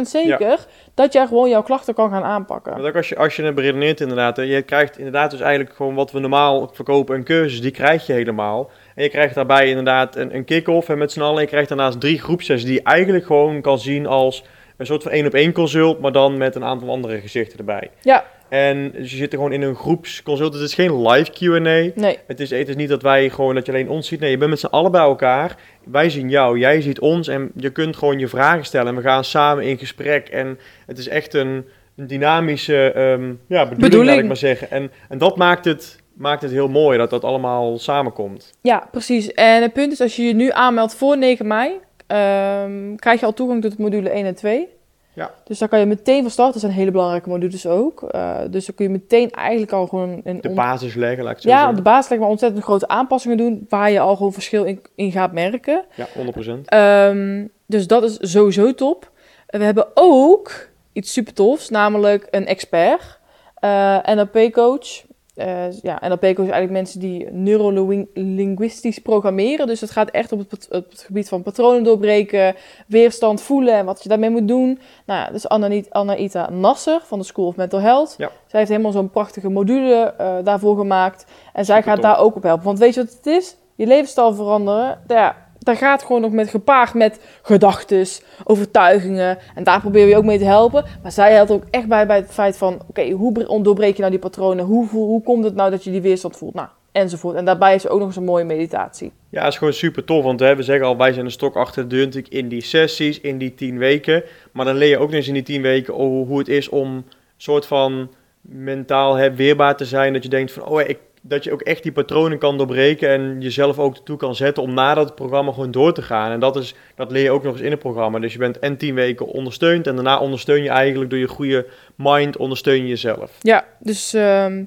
zeker, 0.02 0.66
dat 0.94 1.12
jij 1.12 1.26
gewoon 1.26 1.48
jouw 1.48 1.62
klachten 1.62 1.94
kan 1.94 2.10
gaan 2.10 2.22
aanpakken. 2.22 2.72
Want 2.72 2.84
ook 2.84 2.96
als 2.96 3.08
je, 3.08 3.16
als 3.16 3.36
je 3.36 3.42
het 3.42 3.54
beredeneert 3.54 4.00
inderdaad, 4.00 4.36
hè, 4.36 4.42
je 4.42 4.62
krijgt 4.62 4.98
inderdaad 4.98 5.30
dus 5.30 5.40
eigenlijk 5.40 5.76
gewoon 5.76 5.94
wat 5.94 6.12
we 6.12 6.18
normaal 6.18 6.70
verkopen, 6.72 7.16
een 7.16 7.24
cursus, 7.24 7.60
die 7.60 7.70
krijg 7.70 8.06
je 8.06 8.12
helemaal. 8.12 8.70
En 8.94 9.02
je 9.02 9.08
krijgt 9.08 9.34
daarbij 9.34 9.68
inderdaad 9.68 10.16
een, 10.16 10.34
een 10.34 10.44
kick-off 10.44 10.88
en 10.88 10.98
met 10.98 11.12
z'n 11.12 11.20
allen, 11.20 11.42
je 11.42 11.48
krijgt 11.48 11.68
daarnaast 11.68 12.00
drie 12.00 12.20
groepsessies 12.20 12.64
die 12.64 12.74
je 12.74 12.82
eigenlijk 12.82 13.26
gewoon 13.26 13.60
kan 13.60 13.78
zien 13.78 14.06
als 14.06 14.44
een 14.76 14.86
soort 14.86 15.02
van 15.02 15.12
één 15.12 15.26
op 15.26 15.34
één 15.34 15.52
consult, 15.52 16.00
maar 16.00 16.12
dan 16.12 16.36
met 16.36 16.54
een 16.54 16.64
aantal 16.64 16.90
andere 16.90 17.20
gezichten 17.20 17.58
erbij. 17.58 17.90
Ja, 18.02 18.24
En 18.48 18.90
dus 18.92 19.10
je 19.10 19.16
zit 19.16 19.32
er 19.32 19.38
gewoon 19.38 19.52
in 19.52 19.62
een 19.62 19.74
groepsconsult, 19.74 20.52
het 20.54 20.62
is 20.62 20.74
geen 20.74 21.08
live 21.08 21.30
Q&A. 21.30 21.58
nee, 22.00 22.18
Het 22.26 22.40
is, 22.40 22.50
het 22.50 22.68
is 22.68 22.76
niet 22.76 22.88
dat 22.88 23.02
wij 23.02 23.30
gewoon, 23.30 23.54
dat 23.54 23.66
je 23.66 23.72
alleen 23.72 23.88
ons 23.88 24.08
ziet. 24.08 24.20
Nee, 24.20 24.30
je 24.30 24.36
bent 24.38 24.50
met 24.50 24.60
z'n 24.60 24.66
allen 24.66 24.90
bij 24.90 25.00
elkaar. 25.00 25.56
Wij 25.84 26.10
zien 26.10 26.28
jou, 26.28 26.58
jij 26.58 26.80
ziet 26.80 27.00
ons 27.00 27.28
en 27.28 27.50
je 27.56 27.70
kunt 27.70 27.96
gewoon 27.96 28.18
je 28.18 28.28
vragen 28.28 28.64
stellen. 28.64 28.88
En 28.88 28.96
we 28.96 29.02
gaan 29.08 29.24
samen 29.24 29.64
in 29.64 29.78
gesprek. 29.78 30.28
En 30.28 30.58
het 30.86 30.98
is 30.98 31.08
echt 31.08 31.34
een, 31.34 31.64
een 31.96 32.06
dynamische 32.06 32.92
ehm, 32.92 33.24
ja, 33.46 33.62
bedoeling, 33.62 33.78
Bedoeling. 33.78 34.06
laat 34.10 34.18
ik 34.18 34.26
maar 34.26 34.36
zeggen. 34.36 34.70
En, 34.70 34.90
en 35.08 35.18
dat 35.18 35.36
maakt 35.36 35.64
het, 35.64 35.98
maakt 36.14 36.42
het 36.42 36.50
heel 36.50 36.68
mooi, 36.68 36.98
dat 36.98 37.10
dat 37.10 37.24
allemaal 37.24 37.78
samenkomt. 37.78 38.52
ja, 38.60 38.88
precies. 38.90 39.32
En 39.32 39.62
het 39.62 39.72
punt 39.72 39.92
is, 39.92 40.00
als 40.00 40.16
je 40.16 40.22
je 40.22 40.34
nu 40.34 40.50
aanmeldt 40.50 40.94
voor 40.94 41.18
9 41.18 41.46
mei, 41.46 41.70
ehm, 42.06 42.94
krijg 42.96 43.20
je 43.20 43.26
al 43.26 43.32
toegang 43.34 43.62
tot 43.62 43.78
module 43.78 44.10
1 44.10 44.26
en 44.26 44.34
2. 44.34 44.68
Ja. 45.16 45.30
Dus 45.44 45.58
daar 45.58 45.68
kan 45.68 45.78
je 45.78 45.86
meteen 45.86 46.22
van 46.22 46.30
starten. 46.30 46.52
Dat 46.52 46.62
zijn 46.62 46.74
hele 46.74 46.90
belangrijke 46.90 47.28
modules 47.28 47.66
ook. 47.66 48.02
Eh, 48.02 48.38
dus 48.50 48.66
dan 48.66 48.74
kun 48.74 48.84
je 48.84 48.90
meteen 48.90 49.30
eigenlijk 49.30 49.72
al 49.72 49.86
gewoon 49.86 50.20
een... 50.24 50.40
De 50.40 50.50
basis 50.50 50.94
leggen, 50.94 51.24
laat 51.24 51.36
ik 51.36 51.42
zo 51.42 51.48
ja, 51.48 51.56
zeggen. 51.56 51.76
de 51.76 51.82
basis 51.82 52.10
leg 52.10 52.18
maar 52.18 52.28
ontzettend 52.28 52.64
grote 52.64 52.88
aanpassingen 52.88 53.36
doen, 53.36 53.66
waar 53.68 53.90
je 53.90 54.00
al 54.00 54.16
gewoon 54.16 54.32
verschil 54.32 54.64
in, 54.64 54.82
in 54.94 55.12
gaat 55.12 55.32
merken. 55.32 55.84
Ja, 55.94 56.06
100%. 56.06 56.60
Ehm, 56.64 57.46
dus 57.66 57.86
dat 57.86 58.02
is 58.02 58.32
sowieso 58.32 58.74
top. 58.74 59.10
We 59.46 59.64
hebben 59.64 59.86
ook 59.94 60.68
iets 60.92 61.12
super 61.12 61.32
tofs, 61.32 61.70
namelijk 61.70 62.28
een 62.30 62.46
expert, 62.46 63.18
eh 63.54 63.98
NLP-coach. 64.04 65.04
Eh, 65.36 65.72
ja, 65.82 66.00
NLP-coach 66.08 66.30
is 66.46 66.52
eigenlijk 66.52 66.70
mensen 66.70 67.00
die 67.00 67.30
neurolinguistisch 67.30 68.98
programmeren. 68.98 69.66
Dus 69.66 69.80
het 69.80 69.90
gaat 69.90 70.10
echt 70.10 70.32
op 70.32 70.38
het, 70.38 70.48
pat- 70.48 70.68
op 70.70 70.90
het 70.90 71.00
gebied 71.00 71.28
van 71.28 71.42
patronen 71.42 71.82
doorbreken, 71.84 72.54
weerstand 72.86 73.40
voelen 73.42 73.74
en 73.74 73.84
wat 73.84 74.02
je 74.02 74.08
daarmee 74.08 74.30
moet 74.30 74.48
doen. 74.48 74.78
Nou 75.06 75.20
ja, 75.20 75.30
dus 75.30 75.48
Anna- 75.48 75.82
Anaïta 75.90 76.50
Nasser 76.50 77.00
van 77.04 77.18
de 77.18 77.24
School 77.24 77.46
of 77.46 77.56
Mental 77.56 77.80
Health. 77.80 78.14
Ja. 78.18 78.30
Zij 78.46 78.58
heeft 78.58 78.70
helemaal 78.70 78.92
zo'n 78.92 79.10
prachtige 79.10 79.48
module 79.48 80.14
eh, 80.18 80.34
daarvoor 80.44 80.76
gemaakt. 80.76 81.26
En 81.52 81.64
zij 81.64 81.76
Super 81.76 81.92
gaat 81.92 82.02
daar 82.02 82.18
ook 82.18 82.36
op 82.36 82.42
helpen. 82.42 82.64
Want 82.64 82.78
weet 82.78 82.94
je 82.94 83.04
wat 83.04 83.12
het 83.16 83.26
is? 83.26 83.56
Je 83.74 83.86
levensstijl 83.86 84.34
veranderen. 84.34 85.00
Ja, 85.06 85.45
daar 85.66 85.76
gaat 85.76 86.02
gewoon 86.02 86.20
nog 86.20 86.32
met 86.32 86.48
gepaard 86.48 86.94
met 86.94 87.20
gedachtes, 87.42 88.22
overtuigingen. 88.44 89.38
En 89.54 89.64
daar 89.64 89.80
proberen 89.80 90.08
we 90.08 90.16
ook 90.16 90.24
mee 90.24 90.38
te 90.38 90.44
helpen. 90.44 90.84
Maar 91.02 91.12
zij 91.12 91.32
helpt 91.32 91.50
ook 91.50 91.64
echt 91.70 91.86
bij, 91.86 92.06
bij 92.06 92.16
het 92.16 92.30
feit 92.30 92.56
van... 92.56 92.80
Oké, 92.88 93.10
hoe 93.10 93.32
bre- 93.32 93.62
doorbreek 93.62 93.94
je 93.94 93.98
nou 93.98 94.10
die 94.10 94.20
patronen? 94.20 94.64
Hoe, 94.64 94.86
voel- 94.86 95.06
hoe 95.06 95.22
komt 95.22 95.44
het 95.44 95.54
nou 95.54 95.70
dat 95.70 95.84
je 95.84 95.90
die 95.90 96.00
weerstand 96.00 96.36
voelt? 96.36 96.54
Nou, 96.54 96.68
enzovoort. 96.92 97.36
En 97.36 97.44
daarbij 97.44 97.74
is 97.74 97.88
ook 97.88 97.98
nog 97.98 98.06
eens 98.06 98.16
een 98.16 98.24
mooie 98.24 98.44
meditatie. 98.44 99.12
Ja, 99.28 99.46
is 99.46 99.58
gewoon 99.58 99.72
super 99.72 100.04
tof. 100.04 100.24
Want 100.24 100.40
hè, 100.40 100.56
we 100.56 100.62
zeggen 100.62 100.86
al, 100.86 100.96
wij 100.96 101.12
zijn 101.12 101.24
een 101.24 101.30
stok 101.30 101.56
achter 101.56 101.82
de 101.82 101.94
deur 101.94 102.04
natuurlijk 102.04 102.34
in 102.34 102.48
die 102.48 102.62
sessies, 102.62 103.20
in 103.20 103.38
die 103.38 103.54
tien 103.54 103.78
weken. 103.78 104.22
Maar 104.52 104.64
dan 104.64 104.76
leer 104.76 104.88
je 104.88 104.98
ook 104.98 105.12
eens 105.12 105.28
in 105.28 105.34
die 105.34 105.42
tien 105.42 105.62
weken 105.62 105.94
hoe, 105.94 106.26
hoe 106.26 106.38
het 106.38 106.48
is 106.48 106.68
om 106.68 107.04
soort 107.36 107.66
van 107.66 108.10
mentaal 108.40 109.30
weerbaar 109.30 109.76
te 109.76 109.84
zijn. 109.84 110.12
Dat 110.12 110.22
je 110.22 110.28
denkt 110.28 110.52
van, 110.52 110.64
oh, 110.64 110.80
ik, 110.80 110.98
dat 111.28 111.44
je 111.44 111.52
ook 111.52 111.60
echt 111.60 111.82
die 111.82 111.92
patronen 111.92 112.38
kan 112.38 112.56
doorbreken 112.56 113.08
en 113.08 113.40
jezelf 113.40 113.78
ook 113.78 113.94
ertoe 113.94 114.16
kan 114.16 114.34
zetten 114.34 114.62
om 114.62 114.74
na 114.74 114.94
dat 114.94 115.14
programma 115.14 115.52
gewoon 115.52 115.70
door 115.70 115.94
te 115.94 116.02
gaan. 116.02 116.30
En 116.30 116.40
dat, 116.40 116.56
is, 116.56 116.74
dat 116.94 117.10
leer 117.10 117.22
je 117.22 117.30
ook 117.30 117.42
nog 117.42 117.52
eens 117.52 117.62
in 117.62 117.70
het 117.70 117.78
programma. 117.78 118.18
Dus 118.18 118.32
je 118.32 118.38
bent 118.38 118.58
en 118.58 118.76
tien 118.76 118.94
weken 118.94 119.26
ondersteund 119.26 119.86
en 119.86 119.94
daarna 119.94 120.18
ondersteun 120.18 120.62
je 120.62 120.68
eigenlijk 120.68 121.10
door 121.10 121.18
je 121.18 121.28
goede 121.28 121.66
mind, 121.96 122.36
ondersteun 122.36 122.82
je 122.82 122.86
jezelf. 122.86 123.30
Ja, 123.40 123.64
dus 123.78 124.14
ehm, 124.14 124.64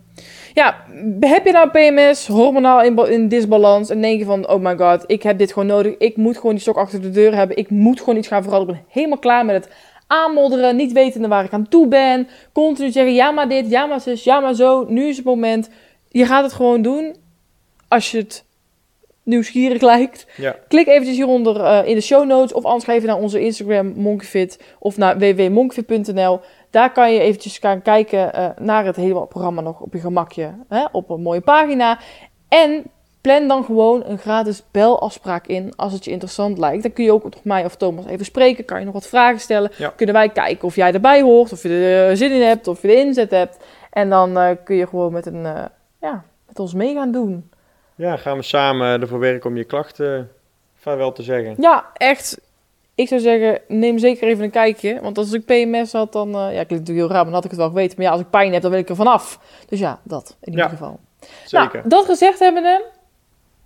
ja, 0.53 0.85
heb 1.19 1.45
je 1.45 1.51
nou 1.51 1.69
PMS, 1.69 2.27
hormonaal 2.27 2.81
in, 2.81 2.97
in 3.11 3.27
disbalans 3.27 3.89
en 3.89 4.01
denk 4.01 4.19
je 4.19 4.25
van, 4.25 4.49
oh 4.49 4.61
my 4.61 4.77
god, 4.77 5.03
ik 5.07 5.23
heb 5.23 5.37
dit 5.37 5.53
gewoon 5.53 5.67
nodig, 5.67 5.97
ik 5.97 6.17
moet 6.17 6.35
gewoon 6.35 6.51
die 6.51 6.61
stok 6.61 6.77
achter 6.77 7.01
de 7.01 7.11
deur 7.11 7.35
hebben, 7.35 7.57
ik 7.57 7.69
moet 7.69 7.99
gewoon 7.99 8.17
iets 8.17 8.27
gaan 8.27 8.43
veranderen, 8.43 8.75
ik 8.75 8.81
ben 8.81 8.93
helemaal 8.93 9.19
klaar 9.19 9.45
met 9.45 9.55
het 9.55 9.73
aanmodderen, 10.07 10.75
niet 10.75 10.91
wetende 10.91 11.27
waar 11.27 11.43
ik 11.43 11.53
aan 11.53 11.67
toe 11.67 11.87
ben, 11.87 12.27
continu 12.53 12.91
zeggen, 12.91 13.13
ja 13.13 13.31
maar 13.31 13.49
dit, 13.49 13.69
ja 13.69 13.85
maar 13.85 14.01
zus, 14.01 14.23
ja 14.23 14.39
maar 14.39 14.53
zo, 14.53 14.85
nu 14.87 15.07
is 15.07 15.15
het 15.15 15.25
moment. 15.25 15.69
Je 16.09 16.25
gaat 16.25 16.43
het 16.43 16.53
gewoon 16.53 16.81
doen 16.81 17.15
als 17.87 18.11
je 18.11 18.17
het 18.17 18.45
nieuwsgierig 19.23 19.81
lijkt, 19.91 20.27
Ja, 20.37 20.55
klik 20.67 20.87
eventjes 20.87 21.15
hieronder 21.15 21.61
eh, 21.61 21.87
in 21.87 21.95
de 21.95 22.01
show 22.01 22.27
notes 22.27 22.53
of 22.53 22.63
anders 22.63 22.83
ga 22.83 22.93
even 22.93 23.07
naar 23.07 23.17
onze 23.17 23.39
Instagram 23.39 23.93
Monkfit 23.95 24.59
of 24.79 24.97
naar 24.97 25.17
www.monkfit.nl. 25.17 26.39
Daar 26.69 26.91
kan 26.91 27.13
je 27.13 27.19
eventjes 27.19 27.57
gaan 27.57 27.81
kijken 27.81 28.33
eh, 28.33 28.49
naar 28.57 28.85
het 28.85 28.95
hele 28.95 29.25
programma 29.25 29.61
nog 29.61 29.79
op 29.79 29.93
je 29.93 29.99
gemakje, 29.99 30.53
hè, 30.67 30.85
op 30.91 31.09
een 31.09 31.21
mooie 31.21 31.41
pagina. 31.41 31.99
En 32.47 32.83
plan 33.21 33.47
dan 33.47 33.63
gewoon 33.63 34.03
een 34.05 34.17
gratis 34.17 34.63
belafspraak 34.71 35.47
in 35.47 35.73
als 35.75 35.93
het 35.93 36.05
je 36.05 36.11
interessant 36.11 36.57
lijkt. 36.57 36.83
Dan 36.83 36.93
kun 36.93 37.03
je 37.03 37.11
ook 37.11 37.23
nog 37.23 37.43
mij 37.43 37.65
of 37.65 37.75
Thomas 37.75 38.05
even 38.05 38.25
spreken, 38.25 38.65
kan 38.65 38.79
je 38.79 38.85
nog 38.85 38.93
wat 38.93 39.07
vragen 39.07 39.39
stellen. 39.39 39.71
Ja. 39.77 39.93
Kunnen 39.95 40.15
wij 40.15 40.29
kijken 40.29 40.67
of 40.67 40.75
jij 40.75 40.93
erbij 40.93 41.21
hoort, 41.21 41.51
of 41.51 41.63
je 41.63 41.69
er 41.69 42.17
zin 42.17 42.31
in 42.31 42.41
hebt, 42.41 42.67
of 42.67 42.81
je 42.81 42.87
de 42.87 42.95
inzet 42.95 43.31
hebt. 43.31 43.57
En 43.91 44.09
dan 44.09 44.37
eh, 44.37 44.49
kun 44.63 44.75
je 44.75 44.87
gewoon 44.87 45.11
met, 45.11 45.25
een, 45.25 45.45
eh, 45.45 45.65
ja, 46.01 46.23
met 46.47 46.59
ons 46.59 46.73
mee 46.73 46.93
gaan 46.93 47.11
doen. 47.11 47.49
ja, 47.95 48.17
gaan 48.17 48.37
we 48.37 48.43
samen 48.43 49.01
ervoor 49.01 49.19
werken 49.19 49.49
om 49.49 49.57
je 49.57 49.63
klachten 49.63 50.31
vaarwel 50.75 51.11
te 51.11 51.23
zeggen. 51.23 51.55
Ja, 51.57 51.89
echt. 51.93 52.39
Ik 52.95 53.07
zou 53.07 53.21
zeggen, 53.21 53.61
neem 53.67 53.97
zeker 53.97 54.27
even 54.27 54.43
een 54.43 54.49
kijkje. 54.51 55.01
Want 55.01 55.17
als 55.17 55.31
ik 55.33 55.45
PMS 55.45 55.91
had, 55.91 56.11
dan... 56.11 56.27
eh, 56.27 56.33
ja, 56.41 56.47
klinkt 56.49 56.69
natuurlijk 56.69 56.97
heel 56.97 57.07
raar, 57.07 57.15
maar 57.15 57.25
dan 57.25 57.33
had 57.33 57.43
ik 57.43 57.49
het 57.51 57.59
wel 57.59 57.69
geweten. 57.69 57.95
Maar 57.97 58.05
ja, 58.05 58.11
als 58.11 58.21
ik 58.21 58.29
pijn 58.29 58.53
heb, 58.53 58.61
dan 58.61 58.71
wil 58.71 58.79
ik 58.79 58.89
er 58.89 58.95
vanaf. 58.95 59.39
Dus 59.67 59.79
ja, 59.79 59.99
dat 60.03 60.37
in 60.41 60.49
ieder 60.51 60.65
Ja. 60.65 60.69
geval. 60.71 60.99
Zeker. 61.45 61.75
Nou, 61.77 61.89
dat 61.89 62.05
gezegd 62.05 62.39
hebbende, 62.39 62.85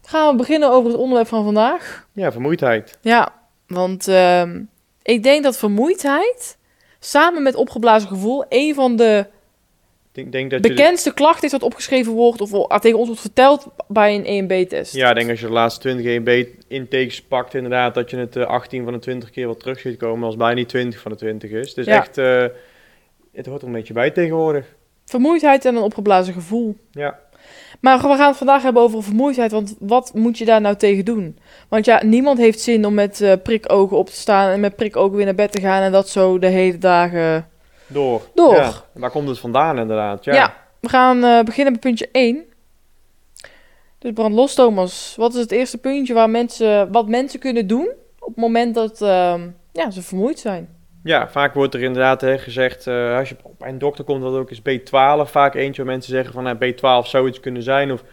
gaan 0.02 0.32
we 0.32 0.36
beginnen 0.38 0.72
over 0.72 0.92
het 0.92 1.00
onderwerp 1.00 1.28
van 1.28 1.44
vandaag. 1.44 2.08
Ja, 2.12 2.32
vermoeidheid. 2.32 2.98
Ja, 3.02 3.34
want 3.68 4.08
ehm, 4.08 4.62
ik 5.02 5.24
denk 5.24 5.44
dat 5.44 5.58
vermoeidheid 5.58 6.58
samen 7.00 7.44
met 7.44 7.56
opgeblazen 7.56 8.10
gevoel 8.10 8.46
een 8.50 8.74
van 8.75 8.96
de 8.96 9.25
denk, 10.13 10.32
denk 10.32 10.51
dat 10.51 10.65
je... 10.65 10.74
bekendste 10.74 11.13
klachten 11.13 11.46
is 11.46 11.51
wat 11.51 11.63
opgeschreven 11.63 12.13
wordt 12.13 12.41
of 12.41 12.79
tegen 12.79 12.98
ons 12.98 13.08
wordt 13.08 13.22
verteld 13.22 13.67
bij 13.88 14.15
een 14.15 14.25
EMB-test. 14.25 14.93
Ja, 14.93 15.10
ik 15.10 15.15
denk 15.15 15.29
als 15.29 15.39
je 15.39 15.46
de 15.46 15.51
laatste 15.51 15.79
20 15.79 16.05
EMB 16.05 16.46
intakes 16.67 17.22
pakt, 17.22 17.53
inderdaad, 17.53 17.93
dat 17.93 18.10
je 18.10 18.17
het 18.17 18.36
eh, 18.36 18.46
18 18.46 18.84
van 18.84 18.93
de 18.93 19.00
20 19.00 19.29
keer 19.29 19.46
wel 19.46 19.58
terug 19.58 19.79
ziet 19.79 19.98
komen, 19.98 20.25
als 20.25 20.36
bijna 20.36 20.53
niet 20.53 20.70
20 20.70 21.00
van 21.00 21.12
de 21.12 21.17
20 21.17 21.51
is. 21.51 21.74
Dus 21.74 21.86
Ja. 21.86 21.98
echt, 21.98 22.17
eh, 22.17 22.46
het 23.34 23.46
hoort 23.46 23.62
er 23.62 23.67
een 23.67 23.74
beetje 23.74 23.93
bij 23.93 24.12
tegenwoordig. 24.12 24.65
Vermoeidheid 25.05 25.65
en 25.65 25.75
een 25.75 25.82
opgeblazen 25.82 26.34
gevoel. 26.34 26.77
Ja, 26.91 27.20
Maar 27.79 27.98
we 27.98 28.03
gaan 28.03 28.27
het 28.27 28.38
vandaag 28.38 28.63
hebben 28.63 28.82
over 28.82 29.03
vermoeidheid, 29.03 29.51
want 29.51 29.75
wat 29.79 30.12
moet 30.13 30.38
je 30.38 30.46
daar 30.46 30.62
nou 30.62 30.75
tegen 30.75 31.05
doen? 31.05 31.38
Want 31.70 31.86
ja, 31.86 32.03
niemand 32.03 32.38
heeft 32.38 32.60
zin 32.60 32.86
om 32.86 32.93
met 32.93 33.22
eh, 33.22 33.34
prikogen 33.43 33.98
op 33.98 34.10
te 34.10 34.15
staan 34.15 34.50
en 34.51 34.60
met 34.60 34.75
prikogen 34.75 35.15
weer 35.15 35.25
naar 35.25 35.36
bed 35.36 35.51
te 35.51 35.62
gaan 35.62 35.82
en 35.82 35.91
dat 35.91 36.10
zo 36.10 36.39
de 36.39 36.48
hele 36.48 36.77
dagen 36.77 37.48
door. 37.94 38.22
door. 38.34 38.56
Ja. 38.56 38.72
Waar 38.94 39.12
komt 39.12 39.28
het 39.28 39.40
vandaan 39.40 39.80
inderdaad? 39.80 40.24
Ja. 40.24 40.34
Ja, 40.34 40.54
we 40.80 40.90
gaan 40.90 41.24
eh, 41.24 41.44
beginnen 41.44 41.72
met 41.74 41.82
puntje 41.82 42.10
1. 42.12 42.44
Dus 44.00 44.12
brand 44.12 44.36
los, 44.36 44.54
Thomas. 44.54 45.14
Wat 45.18 45.34
is 45.34 45.40
het 45.40 45.52
eerste 45.52 45.78
puntje 45.78 46.14
waar 46.14 46.30
mensen, 46.30 46.92
wat 46.92 47.08
mensen 47.08 47.40
kunnen 47.40 47.68
doen 47.68 47.90
op 48.20 48.28
het 48.28 48.38
moment 48.38 48.76
dat 48.76 49.02
ehm, 49.02 49.50
ja, 49.72 49.92
ze 49.92 50.02
vermoeid 50.02 50.40
zijn? 50.40 50.70
Ja, 51.04 51.30
vaak 51.30 51.54
wordt 51.54 51.74
er 51.74 51.82
inderdaad 51.82 52.22
hè, 52.22 52.38
gezegd, 52.38 52.88
eh, 52.88 53.18
als 53.18 53.30
je 53.30 53.36
bij 53.58 53.70
een 53.70 53.78
dokter 53.78 54.04
komt, 54.04 54.22
dat 54.22 54.34
ook 54.34 54.52
is 54.52 54.60
B12 54.60 55.32
vaak 55.32 55.56
eentje 55.56 55.84
waar 55.84 55.92
mensen 55.92 56.12
zeggen 56.12 56.34
van 56.34 56.44
nou, 56.44 56.58
B12 56.58 57.08
zou 57.08 57.28
iets 57.28 57.40
kunnen 57.40 57.64
zijn. 57.64 57.92
Of 57.92 58.04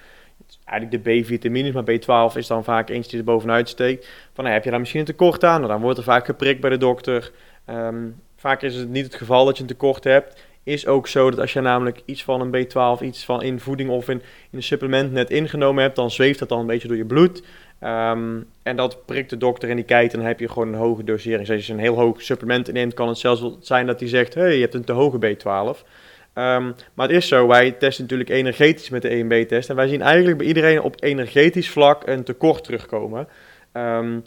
eigenlijk 0.64 1.04
de 1.04 1.20
B-vitamines, 1.20 1.72
maar 1.72 1.84
B12 1.84 2.36
is 2.36 2.46
dan 2.46 2.64
vaak 2.64 2.88
eentje 2.88 3.10
die 3.10 3.18
er 3.18 3.24
bovenuit 3.24 3.68
steekt. 3.68 4.08
Van 4.32 4.44
nou, 4.44 4.56
heb 4.56 4.64
je 4.64 4.70
daar 4.70 4.78
misschien 4.78 5.00
een 5.00 5.06
tekort 5.06 5.44
aan? 5.44 5.60
Nou, 5.60 5.72
dan 5.72 5.80
wordt 5.80 5.98
er 5.98 6.04
vaak 6.04 6.24
geprikt 6.24 6.60
bij 6.60 6.70
de 6.70 6.76
dokter. 6.76 7.32
Ehm, 7.64 8.08
vaak 8.40 8.62
is 8.62 8.74
het 8.74 8.88
niet 8.88 9.04
het 9.04 9.14
geval 9.14 9.44
dat 9.44 9.56
je 9.56 9.62
een 9.62 9.68
tekort 9.68 10.04
hebt. 10.04 10.42
Is 10.62 10.86
ook 10.86 11.08
zo 11.08 11.30
dat 11.30 11.40
als 11.40 11.52
je 11.52 11.60
namelijk 11.60 12.02
iets 12.04 12.24
van 12.24 12.40
een 12.40 12.66
B12, 12.66 13.02
iets 13.02 13.24
van 13.24 13.42
in 13.42 13.60
voeding 13.60 13.90
of 13.90 14.08
in, 14.08 14.22
in 14.50 14.58
een 14.58 14.62
supplement 14.62 15.12
net 15.12 15.30
ingenomen 15.30 15.82
hebt, 15.82 15.96
dan 15.96 16.10
zweeft 16.10 16.38
dat 16.38 16.48
dan 16.48 16.60
een 16.60 16.66
beetje 16.66 16.88
door 16.88 16.96
je 16.96 17.04
bloed. 17.04 17.42
Ehm, 17.80 18.40
en 18.62 18.76
dat 18.76 19.06
prikt 19.06 19.30
de 19.30 19.36
dokter 19.36 19.68
en 19.68 19.76
die 19.76 19.84
kijkt 19.84 20.12
en 20.12 20.18
dan 20.18 20.28
heb 20.28 20.40
je 20.40 20.48
gewoon 20.48 20.68
een 20.68 20.74
hoge 20.74 21.04
dosering. 21.04 21.46
Dus 21.46 21.56
als 21.56 21.66
je 21.66 21.72
een 21.72 21.78
heel 21.78 21.94
hoog 21.94 22.22
supplement 22.22 22.68
inneemt, 22.68 22.94
kan 22.94 23.08
het 23.08 23.18
zelfs 23.18 23.42
zijn 23.60 23.86
dat 23.86 24.00
hij 24.00 24.08
zegt, 24.08 24.34
hey, 24.34 24.54
je 24.54 24.60
hebt 24.60 24.74
een 24.74 24.84
te 24.84 24.92
hoge 24.92 25.18
B12. 25.18 25.84
Ehm, 26.32 26.72
maar 26.94 27.08
het 27.08 27.16
is 27.16 27.28
zo, 27.28 27.46
wij 27.46 27.70
testen 27.70 28.02
natuurlijk 28.02 28.30
energetisch 28.30 28.90
met 28.90 29.02
de 29.02 29.08
EMB-test. 29.08 29.70
En 29.70 29.76
wij 29.76 29.88
zien 29.88 30.02
eigenlijk 30.02 30.38
bij 30.38 30.46
iedereen 30.46 30.82
op 30.82 31.02
energetisch 31.02 31.70
vlak 31.70 32.06
een 32.06 32.24
tekort 32.24 32.64
terugkomen 32.64 33.28
ehm, 33.72 34.18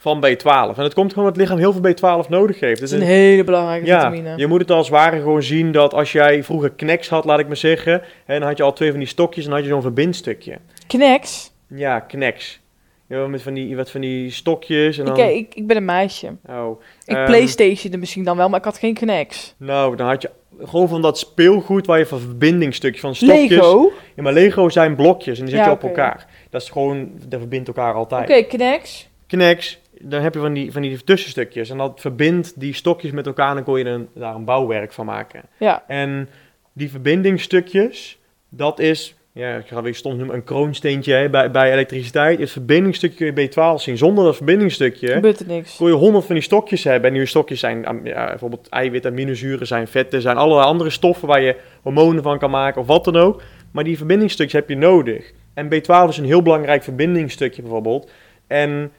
van 0.00 0.26
B12. 0.26 0.44
En 0.44 0.74
dat 0.76 0.94
komt 0.94 1.12
gewoon 1.12 1.14
omdat 1.14 1.24
het 1.26 1.36
lichaam 1.36 1.58
heel 1.58 1.72
veel 1.72 1.82
B12 2.24 2.28
nodig 2.28 2.60
heeft. 2.60 2.80
Dat 2.80 2.88
Dus 2.88 2.98
is 2.98 3.04
een 3.04 3.12
hele 3.12 3.44
belangrijke 3.44 3.86
ja, 3.86 3.98
vitamine. 3.98 4.32
je 4.36 4.46
moet 4.46 4.60
het 4.60 4.70
als 4.70 4.86
het 4.88 4.96
ware 4.96 5.16
gewoon 5.18 5.42
zien 5.42 5.72
dat 5.72 5.94
als 5.94 6.12
jij 6.12 6.44
vroeger 6.44 6.70
kneks 6.70 7.08
had, 7.08 7.24
laat 7.24 7.38
ik 7.38 7.46
maar 7.46 7.56
zeggen, 7.56 8.02
en 8.26 8.38
dan 8.40 8.48
had 8.48 8.56
je 8.56 8.62
al 8.62 8.72
twee 8.72 8.90
van 8.90 8.98
die 8.98 9.08
stokjes 9.08 9.44
en 9.44 9.50
dan 9.50 9.58
had 9.58 9.68
je 9.68 9.72
zo'n 9.74 9.82
verbindstukje. 9.82 10.58
Kneks. 10.86 11.50
Ja, 11.68 12.00
kneks. 12.00 12.60
Ja, 13.06 13.26
met 13.26 13.42
van 13.42 13.54
die, 13.54 13.76
wat 13.76 13.90
van 13.90 14.00
die 14.00 14.30
stokjes 14.30 14.98
en 14.98 15.04
dan... 15.04 15.18
Ik, 15.18 15.34
ik, 15.34 15.54
ik 15.54 15.66
ben 15.66 15.76
een 15.76 15.84
meisje. 15.84 16.36
Oh, 16.48 16.80
Ik 17.04 17.16
Ehm, 17.16 17.24
PlayStation 17.26 17.98
misschien 17.98 18.24
dan 18.24 18.36
wel, 18.36 18.48
maar 18.48 18.58
ik 18.58 18.64
had 18.64 18.78
geen 18.78 18.94
kneks. 18.94 19.54
nou, 19.58 19.96
dan 19.96 20.06
had 20.06 20.22
je 20.22 20.30
gewoon 20.64 20.88
van 20.88 21.02
dat 21.02 21.18
speelgoed 21.18 21.86
waar 21.86 21.98
je 21.98 22.06
van 22.06 22.20
verbindingstukjes, 22.20 23.00
van 23.00 23.14
stokjes... 23.14 23.48
Lego. 23.50 23.92
Ja, 24.16 24.22
maar 24.22 24.32
Lego 24.32 24.68
zijn 24.68 24.94
blokjes 24.96 25.38
en 25.38 25.44
die 25.44 25.54
zet 25.54 25.64
Ja, 25.64 25.70
je 25.70 25.76
op 25.76 25.84
oké. 25.84 26.00
elkaar. 26.00 26.26
Dat 26.50 26.62
is 26.62 26.70
gewoon, 26.70 27.10
dat 27.28 27.38
verbindt 27.40 27.68
elkaar 27.68 27.96
Oké, 27.96 27.98
altijd. 27.98 28.46
kneks. 28.46 29.08
Kneks, 29.26 29.80
dan 30.02 30.22
heb 30.22 30.34
je 30.34 30.40
van 30.40 30.52
die, 30.52 30.72
van 30.72 30.82
die 30.82 31.04
tussenstukjes 31.04 31.70
en 31.70 31.78
dat 31.78 32.00
verbindt 32.00 32.60
die 32.60 32.74
stokjes 32.74 33.10
met 33.10 33.26
elkaar 33.26 33.48
en 33.48 33.54
dan 33.54 33.64
kon 33.64 33.78
je 33.78 33.84
er, 33.84 34.06
daar 34.14 34.34
een 34.34 34.44
bouwwerk 34.44 34.92
van 34.92 35.06
maken. 35.06 35.42
Ja. 35.58 35.84
En 35.86 36.28
die 36.72 36.90
verbindingsstukjes, 36.90 38.18
dat 38.48 38.78
is, 38.78 39.14
ja, 39.32 39.56
ik 39.56 39.66
ga 39.66 39.82
weer 39.82 39.94
stom 39.94 40.16
noemen, 40.16 40.34
een 40.34 40.44
kroonsteentje 40.44 41.12
hè, 41.12 41.30
bij, 41.30 41.50
bij 41.50 41.72
elektriciteit. 41.72 42.38
Het 42.38 42.50
verbindingsstukje 42.50 43.32
kun 43.32 43.42
je 43.42 43.50
B12 43.50 43.82
zien. 43.82 43.98
Zonder 43.98 44.24
dat 44.24 44.36
verbindingsstukje 44.36 45.08
Gebeurt 45.08 45.40
er 45.40 45.46
niks. 45.46 45.76
kon 45.76 45.88
je 45.88 45.94
honderd 45.94 46.24
van 46.24 46.34
die 46.34 46.44
stokjes 46.44 46.84
hebben. 46.84 47.10
En 47.10 47.16
die 47.16 47.26
stokjes 47.26 47.60
zijn 47.60 48.00
ja, 48.04 48.26
bijvoorbeeld 48.26 48.68
eiwit, 48.68 49.06
aminozuren, 49.06 49.66
zijn 49.66 49.88
vetten, 49.88 50.22
zijn 50.22 50.36
allerlei 50.36 50.66
andere 50.66 50.90
stoffen 50.90 51.28
waar 51.28 51.40
je 51.40 51.56
hormonen 51.82 52.22
van 52.22 52.38
kan 52.38 52.50
maken 52.50 52.80
of 52.80 52.86
wat 52.86 53.04
dan 53.04 53.16
ook. 53.16 53.42
Maar 53.70 53.84
die 53.84 53.96
verbindingsstukjes 53.96 54.60
heb 54.60 54.68
je 54.68 54.76
nodig. 54.76 55.32
En 55.54 55.66
B12 55.66 56.08
is 56.08 56.18
een 56.18 56.24
heel 56.24 56.42
belangrijk 56.42 56.82
verbindingsstukje 56.82 57.62
bijvoorbeeld. 57.62 58.10
En 58.46 58.92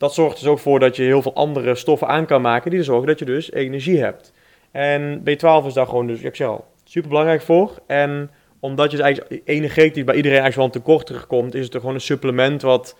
dat 0.00 0.14
zorgt 0.14 0.38
dus 0.38 0.48
ook 0.48 0.58
voor 0.58 0.78
dat 0.78 0.96
je 0.96 1.02
heel 1.02 1.22
veel 1.22 1.34
andere 1.34 1.74
stoffen 1.74 2.08
aan 2.08 2.26
kan 2.26 2.42
maken 2.42 2.70
die 2.70 2.78
er 2.78 2.84
zorgen 2.84 3.06
dat 3.06 3.18
je 3.18 3.24
dus 3.24 3.52
energie 3.52 3.98
hebt. 3.98 4.32
En 4.70 5.20
B12 5.20 5.66
is 5.66 5.72
daar 5.72 5.86
gewoon 5.86 6.06
dus, 6.06 6.20
ik 6.20 6.36
zeg 6.36 6.48
al, 6.48 6.64
super 6.84 7.08
belangrijk 7.08 7.42
voor. 7.42 7.78
En 7.86 8.30
omdat 8.60 8.90
je 8.90 8.96
dus 8.96 9.06
eigenlijk 9.06 9.42
energetisch 9.44 10.04
bij 10.04 10.14
iedereen 10.14 10.40
eigenlijk 10.40 10.56
wel 10.56 10.64
een 10.64 10.84
tekort 10.84 11.06
terugkomt, 11.06 11.54
is 11.54 11.64
het 11.64 11.74
er 11.74 11.80
gewoon 11.80 11.94
een 11.94 12.00
supplement 12.00 12.62
wat 12.62 12.96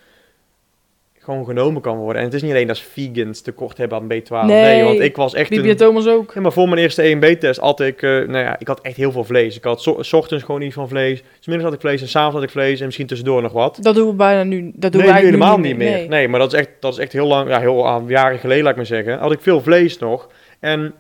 gewoon 1.23 1.45
genomen 1.45 1.83
kan 1.83 1.97
worden. 1.97 2.17
En 2.17 2.25
het 2.25 2.35
is 2.35 2.43
niet 2.43 2.51
alleen 2.51 2.67
dat 2.67 2.79
vegans 2.79 3.41
tekort 3.41 3.77
hebben 3.77 3.99
aan 3.99 4.05
B12. 4.05 4.47
Nee, 4.47 4.63
Nee. 4.63 4.85
want 4.85 5.01
ik 5.01 5.17
was 5.17 5.35
echt 5.35 5.51
Bibi 5.51 5.63
en 5.63 5.69
een... 5.69 5.77
Thomas 5.77 6.07
ook. 6.07 6.33
Ja, 6.35 6.41
maar 6.41 6.53
voor 6.53 6.69
mijn 6.69 6.81
eerste 6.81 7.03
EMB-test 7.03 7.61
had 7.61 7.81
ik, 7.81 8.03
eh, 8.03 8.11
nou 8.11 8.39
ja, 8.39 8.59
ik 8.59 8.67
had 8.67 8.81
echt 8.81 8.97
heel 8.97 9.13
veel 9.13 9.25
vlees. 9.25 9.57
Ik 9.57 9.65
had 9.65 9.83
s 10.01 10.13
ochtends 10.13 10.45
gewoon 10.45 10.61
niet 10.61 10.73
van 10.73 10.89
vlees. 10.89 11.23
S 11.41 11.47
middags 11.47 11.65
had 11.65 11.73
ik 11.75 11.81
vlees 11.81 12.01
en 12.01 12.09
s'avonds 12.09 12.35
had 12.35 12.45
ik 12.45 12.51
vlees 12.51 12.79
en 12.79 12.85
misschien 12.85 13.07
tussendoor 13.07 13.43
nog 13.43 13.53
wat. 13.53 13.79
Dat 13.81 13.95
doen 13.95 14.09
we 14.09 14.15
bijna 14.15 14.43
nu. 14.43 14.73
Dat 14.75 14.93
doen 14.93 15.01
nee, 15.01 15.13
we 15.13 15.19
nu 15.19 15.25
helemaal 15.25 15.57
nu 15.57 15.69
niet 15.69 15.77
meer. 15.77 15.91
Nee. 15.91 16.09
Nee. 16.09 16.29
maar 16.29 16.41
dat 16.41 16.53
is 16.53 16.59
echt, 16.59 16.69
dat 16.81 16.93
is 16.93 16.99
echt 16.99 17.13
heel 17.13 17.27
lang, 17.27 17.49
ja, 17.49 17.61
heel 17.61 17.87
ah, 17.87 18.09
jaren 18.09 18.39
geleden, 18.39 18.63
laat 18.63 18.71
ik 18.71 18.77
maar 18.77 18.87
zeggen. 18.87 19.19
Had 19.19 19.33
ik 19.33 19.41
veel 19.41 19.61
vlees 19.61 19.99
nog. 19.99 20.29
En 20.61 20.95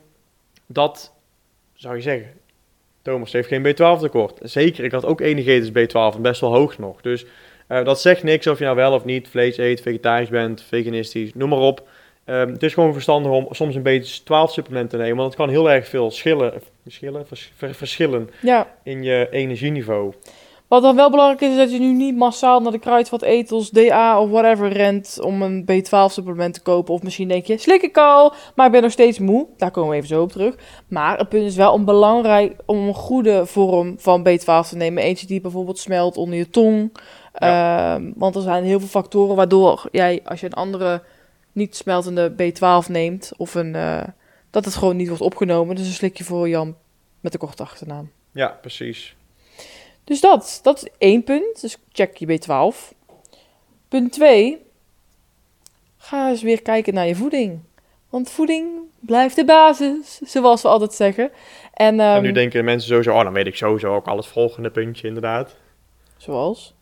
dat, 0.66 1.12
zou 1.74 1.96
je 1.96 2.02
zeggen, 2.02 2.28
Thomas 3.02 3.32
heeft 3.32 3.48
geen 3.48 3.66
B12 3.66 4.00
tekort. 4.00 4.38
Zeker, 4.42 4.84
ik 4.84 4.92
had 4.92 5.04
ook 5.04 5.20
energetisch 5.20 5.70
B12, 5.70 6.14
en 6.14 6.22
best 6.22 6.40
wel 6.40 6.54
hoog 6.54 6.78
nog. 6.78 7.00
Dus 7.00 7.26
eh, 7.70 7.84
dat 7.84 8.00
zegt 8.00 8.22
niks 8.22 8.46
of 8.46 8.58
je 8.58 8.64
nou 8.64 8.76
wel 8.76 8.92
of 8.92 9.04
niet 9.04 9.28
vlees 9.28 9.56
eet, 9.56 9.80
vegetarisch 9.80 10.28
bent, 10.28 10.62
veganistisch, 10.68 11.34
noem 11.34 11.48
maar 11.48 11.58
op. 11.58 11.88
Ehm, 12.24 12.48
het 12.52 12.62
is 12.62 12.74
gewoon 12.74 12.92
verstandig 12.92 13.32
om 13.32 13.46
soms 13.50 13.74
een 13.74 13.82
B12 14.02 14.50
supplement 14.52 14.90
te 14.90 14.96
nemen, 14.96 15.16
want 15.16 15.28
het 15.28 15.36
kan 15.36 15.48
heel 15.48 15.70
erg 15.70 15.88
veel 15.88 16.10
schillen, 16.10 16.52
vers- 17.26 17.52
ver- 17.56 17.74
verschillen 17.74 18.30
Ja. 18.42 18.66
in 18.82 19.02
je 19.02 19.28
energieniveau. 19.30 20.12
Wat 20.68 20.82
dan 20.82 20.96
wel 20.96 21.10
belangrijk 21.10 21.40
is, 21.40 21.50
is 21.50 21.56
dat 21.56 21.72
je 21.72 21.78
nu 21.78 21.92
niet 21.92 22.16
massaal 22.16 22.60
naar 22.60 22.72
de 22.72 22.78
Kruidvat 22.78 23.22
Etels, 23.22 23.70
DA 23.70 24.20
of 24.20 24.30
whatever 24.30 24.68
rent 24.72 25.18
om 25.22 25.42
een 25.42 25.62
B12 25.64 26.12
supplement 26.12 26.54
te 26.54 26.62
kopen. 26.62 26.94
Of 26.94 27.02
misschien 27.02 27.28
denk 27.28 27.44
je, 27.46 27.58
slik 27.58 27.82
ik 27.82 27.96
al, 27.98 28.32
maar 28.54 28.66
ik 28.66 28.72
ben 28.72 28.82
nog 28.82 28.90
steeds 28.90 29.18
moe. 29.18 29.46
Daar 29.56 29.70
komen 29.70 29.90
we 29.90 29.96
even 29.96 30.08
zo 30.08 30.22
op 30.22 30.32
terug. 30.32 30.54
Maar 30.88 31.18
het 31.18 31.28
punt 31.28 31.44
is 31.46 31.56
wel 31.56 31.72
om 31.72 31.84
belangrijk 31.84 32.54
om 32.66 32.76
een 32.88 32.94
goede 32.94 33.46
vorm 33.46 33.94
van 33.98 34.20
B12 34.28 34.68
te 34.68 34.76
nemen. 34.76 35.02
Eentje 35.02 35.26
die 35.26 35.40
bijvoorbeeld 35.40 35.78
smelt 35.78 36.16
onder 36.16 36.38
je 36.38 36.50
tong. 36.50 36.92
Ehm, 37.32 38.12
want 38.16 38.36
er 38.36 38.42
zijn 38.42 38.64
heel 38.64 38.78
veel 38.78 38.88
factoren 38.88 39.36
waardoor 39.36 39.88
jij, 39.92 40.20
als 40.24 40.40
je 40.40 40.46
een 40.46 40.52
andere 40.52 41.02
niet 41.52 41.76
smeltende 41.76 42.32
B12 42.32 42.88
neemt, 42.88 43.32
of 43.36 43.54
een, 43.54 43.74
eh, 43.74 44.02
dat 44.50 44.64
het 44.64 44.74
gewoon 44.74 44.96
niet 44.96 45.08
wordt 45.08 45.22
opgenomen. 45.22 45.76
Dus 45.76 45.86
een 45.86 45.92
slikje 45.92 46.24
voor 46.24 46.48
Jan 46.48 46.76
met 47.20 47.32
de 47.32 47.38
korte 47.38 47.62
achternaam. 47.62 48.10
Ja, 48.32 48.48
precies. 48.60 49.16
Dus 50.04 50.20
dat, 50.20 50.60
dat 50.62 50.76
is 50.76 50.88
één 50.98 51.24
punt. 51.24 51.60
Dus 51.60 51.76
check 51.92 52.16
je 52.16 52.26
B12. 52.26 52.94
Punt 53.88 54.12
2. 54.12 54.58
Ga 55.96 56.28
eens 56.28 56.42
weer 56.42 56.62
kijken 56.62 56.94
naar 56.94 57.06
je 57.06 57.14
voeding. 57.14 57.60
Want 58.08 58.30
voeding 58.30 58.68
blijft 59.00 59.36
de 59.36 59.44
basis, 59.44 60.18
zoals 60.18 60.62
we 60.62 60.68
altijd 60.68 60.92
zeggen. 60.92 61.30
En, 61.74 62.00
en 62.00 62.14
ehm, 62.14 62.22
nu 62.22 62.32
denken 62.32 62.64
mensen 62.64 62.88
sowieso, 62.88 63.14
oh 63.14 63.22
dan 63.22 63.32
weet 63.32 63.46
ik 63.46 63.56
sowieso 63.56 63.94
ook 63.94 64.06
al 64.06 64.16
het 64.16 64.26
volgende 64.26 64.70
puntje 64.70 65.06
inderdaad. 65.06 65.56
Zoals? 66.16 66.74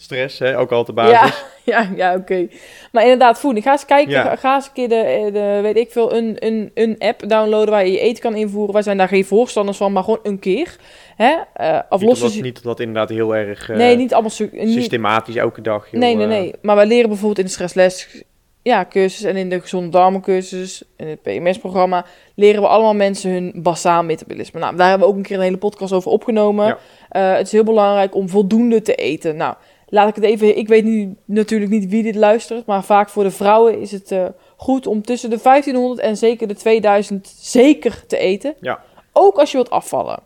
Stress, 0.00 0.38
hè, 0.38 0.58
ook 0.58 0.72
al 0.72 0.84
de 0.84 0.92
basis. 0.92 1.42
Ja, 1.64 1.82
ja, 1.82 1.90
ja 1.96 2.14
oké. 2.14 2.48
Maar 2.92 3.02
inderdaad, 3.02 3.40
voeding. 3.40 3.64
Ga 3.64 3.72
eens 3.72 3.84
kijken, 3.84 4.12
Ja. 4.12 4.36
ga, 4.36 4.54
eens 4.54 4.66
een 4.66 4.72
keer 4.72 4.88
de, 4.88 5.30
de, 5.32 5.58
weet 5.62 5.76
ik 5.76 5.90
veel, 5.90 6.14
een, 6.14 6.36
een, 6.38 6.70
een 6.74 6.96
app 6.98 7.28
downloaden 7.28 7.70
waar 7.70 7.86
je 7.86 7.92
je 7.92 7.98
eten 7.98 8.22
kan 8.22 8.34
invoeren. 8.34 8.72
Wij 8.72 8.82
zijn 8.82 8.96
daar 8.96 9.08
geen 9.08 9.24
voorstanders 9.24 9.76
van, 9.76 9.92
maar 9.92 10.02
gewoon 10.04 10.20
een 10.22 10.38
keer. 10.38 10.76
Hè? 11.16 11.36
Eh 11.54 11.78
of 11.88 12.00
Niet 12.00 12.10
omdat, 12.10 12.34
niet 12.34 12.54
dat 12.54 12.62
dat 12.62 12.80
inderdaad 12.80 13.08
heel 13.08 13.36
erg 13.36 13.70
eh, 13.70 13.76
Nee, 13.76 13.96
niet 13.96 14.12
allemaal... 14.12 14.30
systematisch 14.30 15.36
elke 15.36 15.60
dag. 15.60 15.90
heel, 15.90 16.00
nee, 16.00 16.14
nee, 16.14 16.24
eh, 16.24 16.30
nee. 16.30 16.54
Maar 16.62 16.76
wij 16.76 16.86
leren 16.86 17.08
bijvoorbeeld 17.08 17.38
in 17.38 17.44
de 17.44 17.50
stressles 17.50 18.24
ja, 18.68 18.86
cursus 18.88 19.22
en 19.22 19.36
in 19.36 19.48
de 19.48 19.60
gezonde 19.60 19.88
darmencursus, 19.88 20.82
in 20.96 21.06
het 21.06 21.22
PMS-programma, 21.22 22.04
leren 22.34 22.62
we 22.62 22.68
allemaal 22.68 22.94
mensen 22.94 23.30
hun 23.30 23.52
basaal 23.54 24.04
metabolisme. 24.04 24.60
Nou, 24.60 24.76
daar 24.76 24.88
hebben 24.88 25.06
we 25.06 25.12
ook 25.12 25.18
een 25.18 25.26
keer 25.26 25.36
een 25.36 25.42
hele 25.42 25.56
podcast 25.56 25.92
over 25.92 26.10
opgenomen. 26.10 26.66
Ja. 26.66 26.78
Eh, 27.08 27.36
het 27.36 27.46
is 27.46 27.52
heel 27.52 27.64
belangrijk 27.64 28.14
om 28.14 28.28
voldoende 28.28 28.82
te 28.82 28.94
eten. 28.94 29.36
Nou, 29.36 29.54
laat 29.88 30.08
ik 30.08 30.14
het 30.14 30.24
even... 30.24 30.56
Ik 30.58 30.68
weet 30.68 30.84
nu 30.84 31.14
natuurlijk 31.24 31.70
niet 31.70 31.88
wie 31.88 32.02
dit 32.02 32.14
luistert, 32.14 32.66
maar 32.66 32.84
vaak 32.84 33.08
voor 33.08 33.22
de 33.22 33.30
vrouwen 33.30 33.80
is 33.80 33.92
het 33.92 34.10
eh, 34.12 34.24
goed 34.56 34.86
om 34.86 35.02
tussen 35.02 35.30
de 35.30 35.38
1500 35.42 36.00
en 36.00 36.16
zeker 36.16 36.48
de 36.48 36.54
2000 36.54 37.32
zeker 37.38 38.06
te 38.06 38.18
eten. 38.18 38.54
Ja. 38.60 38.80
Ook 39.12 39.38
als 39.38 39.50
je 39.50 39.56
wilt 39.56 39.70
afvallen. 39.70 40.18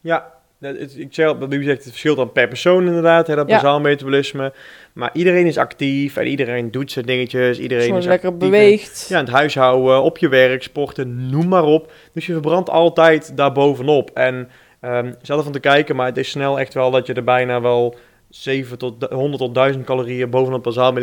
Ja, 0.00 0.32
dat- 0.60 0.76
ik 0.96 1.14
zeg, 1.14 1.32
wat 1.38 1.52
u 1.52 1.62
zegt, 1.62 1.78
het 1.78 1.88
verschilt 1.88 2.16
dan 2.16 2.32
per 2.32 2.48
persoon 2.48 2.86
inderdaad, 2.86 3.26
hè, 3.26 3.34
dat 3.34 3.48
Ja. 3.48 3.54
bazaal 3.54 3.80
metabolisme. 3.80 4.52
Maar 4.92 5.10
iedereen 5.12 5.46
is 5.46 5.58
actief 5.58 6.16
en 6.16 6.26
iedereen 6.26 6.70
doet 6.70 6.90
zijn 6.92 7.06
dingetjes. 7.06 7.58
Iedereen 7.58 7.94
is 7.96 8.04
lekker 8.06 8.28
actief. 8.30 8.50
beweegt. 8.50 9.06
Ja, 9.08 9.18
in 9.18 9.24
het 9.24 9.34
huishouden, 9.34 10.02
op 10.02 10.18
je 10.18 10.28
werk, 10.28 10.62
sporten, 10.62 11.30
noem 11.30 11.48
maar 11.48 11.64
op. 11.64 11.92
Dus 12.12 12.26
je 12.26 12.32
verbrandt 12.32 12.70
altijd 12.70 13.36
daarbovenop. 13.36 14.10
En 14.14 14.48
ehm 14.80 15.12
zelf 15.22 15.42
van 15.42 15.52
te 15.52 15.60
kijken, 15.60 15.96
maar 15.96 16.06
het 16.06 16.16
is 16.16 16.30
snel 16.30 16.58
echt 16.60 16.74
wel 16.74 16.90
dat 16.90 17.06
je 17.06 17.12
er 17.14 17.24
bijna 17.24 17.60
wel 17.60 17.94
7 18.42 18.78
tot 18.78 19.00
du- 19.00 19.14
100 19.14 19.42
tot 19.42 19.54
1000 19.54 19.84
calorieën 19.84 20.30
bovenop 20.30 20.62
bazaal 20.62 20.94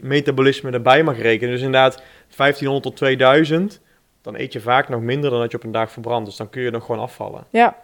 metabolisme 0.00 0.70
erbij 0.70 1.02
mag 1.02 1.18
rekenen. 1.18 1.54
Dus 1.54 1.62
inderdaad 1.62 2.02
1500 2.36 2.82
tot 2.82 2.96
2000, 2.96 3.80
dan 4.22 4.36
eet 4.36 4.52
je 4.52 4.60
vaak 4.60 4.88
nog 4.88 5.00
minder 5.00 5.30
dan 5.30 5.40
dat 5.40 5.50
je 5.50 5.56
op 5.56 5.64
een 5.64 5.72
dag 5.72 5.90
verbrandt. 5.90 6.26
Dus 6.26 6.36
dan 6.36 6.50
kun 6.50 6.62
je 6.62 6.70
nog 6.70 6.84
gewoon 6.84 7.00
afvallen. 7.00 7.46
Ja. 7.50 7.76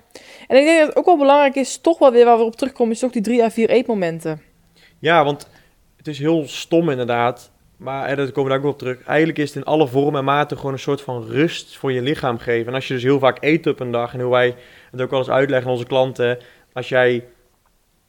En 0.48 0.56
ik 0.56 0.64
denk 0.64 0.78
dat 0.78 0.88
het 0.88 0.96
ook 0.96 1.04
wel 1.04 1.18
belangrijk 1.18 1.54
is, 1.54 1.78
toch 1.78 1.98
wel 1.98 2.12
weer 2.12 2.24
waar 2.24 2.38
we 2.38 2.44
op 2.44 2.56
terugkomen, 2.56 2.92
is 2.92 2.98
toch 2.98 3.12
die 3.12 3.22
drie 3.22 3.42
à 3.42 3.50
vier 3.50 3.70
eetmomenten. 3.70 4.42
Ja, 4.98 5.24
want 5.24 5.48
het 5.96 6.06
is 6.06 6.18
heel 6.18 6.42
stom 6.46 6.90
inderdaad. 6.90 7.50
Maar 7.76 8.16
daar 8.16 8.30
komen 8.30 8.52
we 8.52 8.58
daar 8.58 8.66
ook 8.66 8.72
op 8.72 8.78
terug. 8.78 9.04
Eigenlijk 9.04 9.38
is 9.38 9.48
het 9.48 9.56
in 9.56 9.64
alle 9.64 9.86
vormen 9.86 10.18
en 10.18 10.24
maten 10.24 10.56
gewoon 10.56 10.72
een 10.72 10.78
soort 10.78 11.00
van 11.00 11.24
rust 11.24 11.76
voor 11.76 11.92
je 11.92 12.02
lichaam 12.02 12.38
geven. 12.38 12.66
En 12.66 12.74
als 12.74 12.88
je 12.88 12.94
dus 12.94 13.02
heel 13.02 13.18
vaak 13.18 13.36
eet 13.40 13.66
op 13.66 13.80
een 13.80 13.90
dag, 13.90 14.14
en 14.14 14.20
hoe 14.20 14.30
wij 14.30 14.54
het 14.90 15.00
ook 15.00 15.10
wel 15.10 15.18
eens 15.18 15.30
uitleggen 15.30 15.66
aan 15.66 15.72
onze 15.72 15.86
klanten. 15.86 16.38
Als 16.72 16.88
jij 16.88 17.24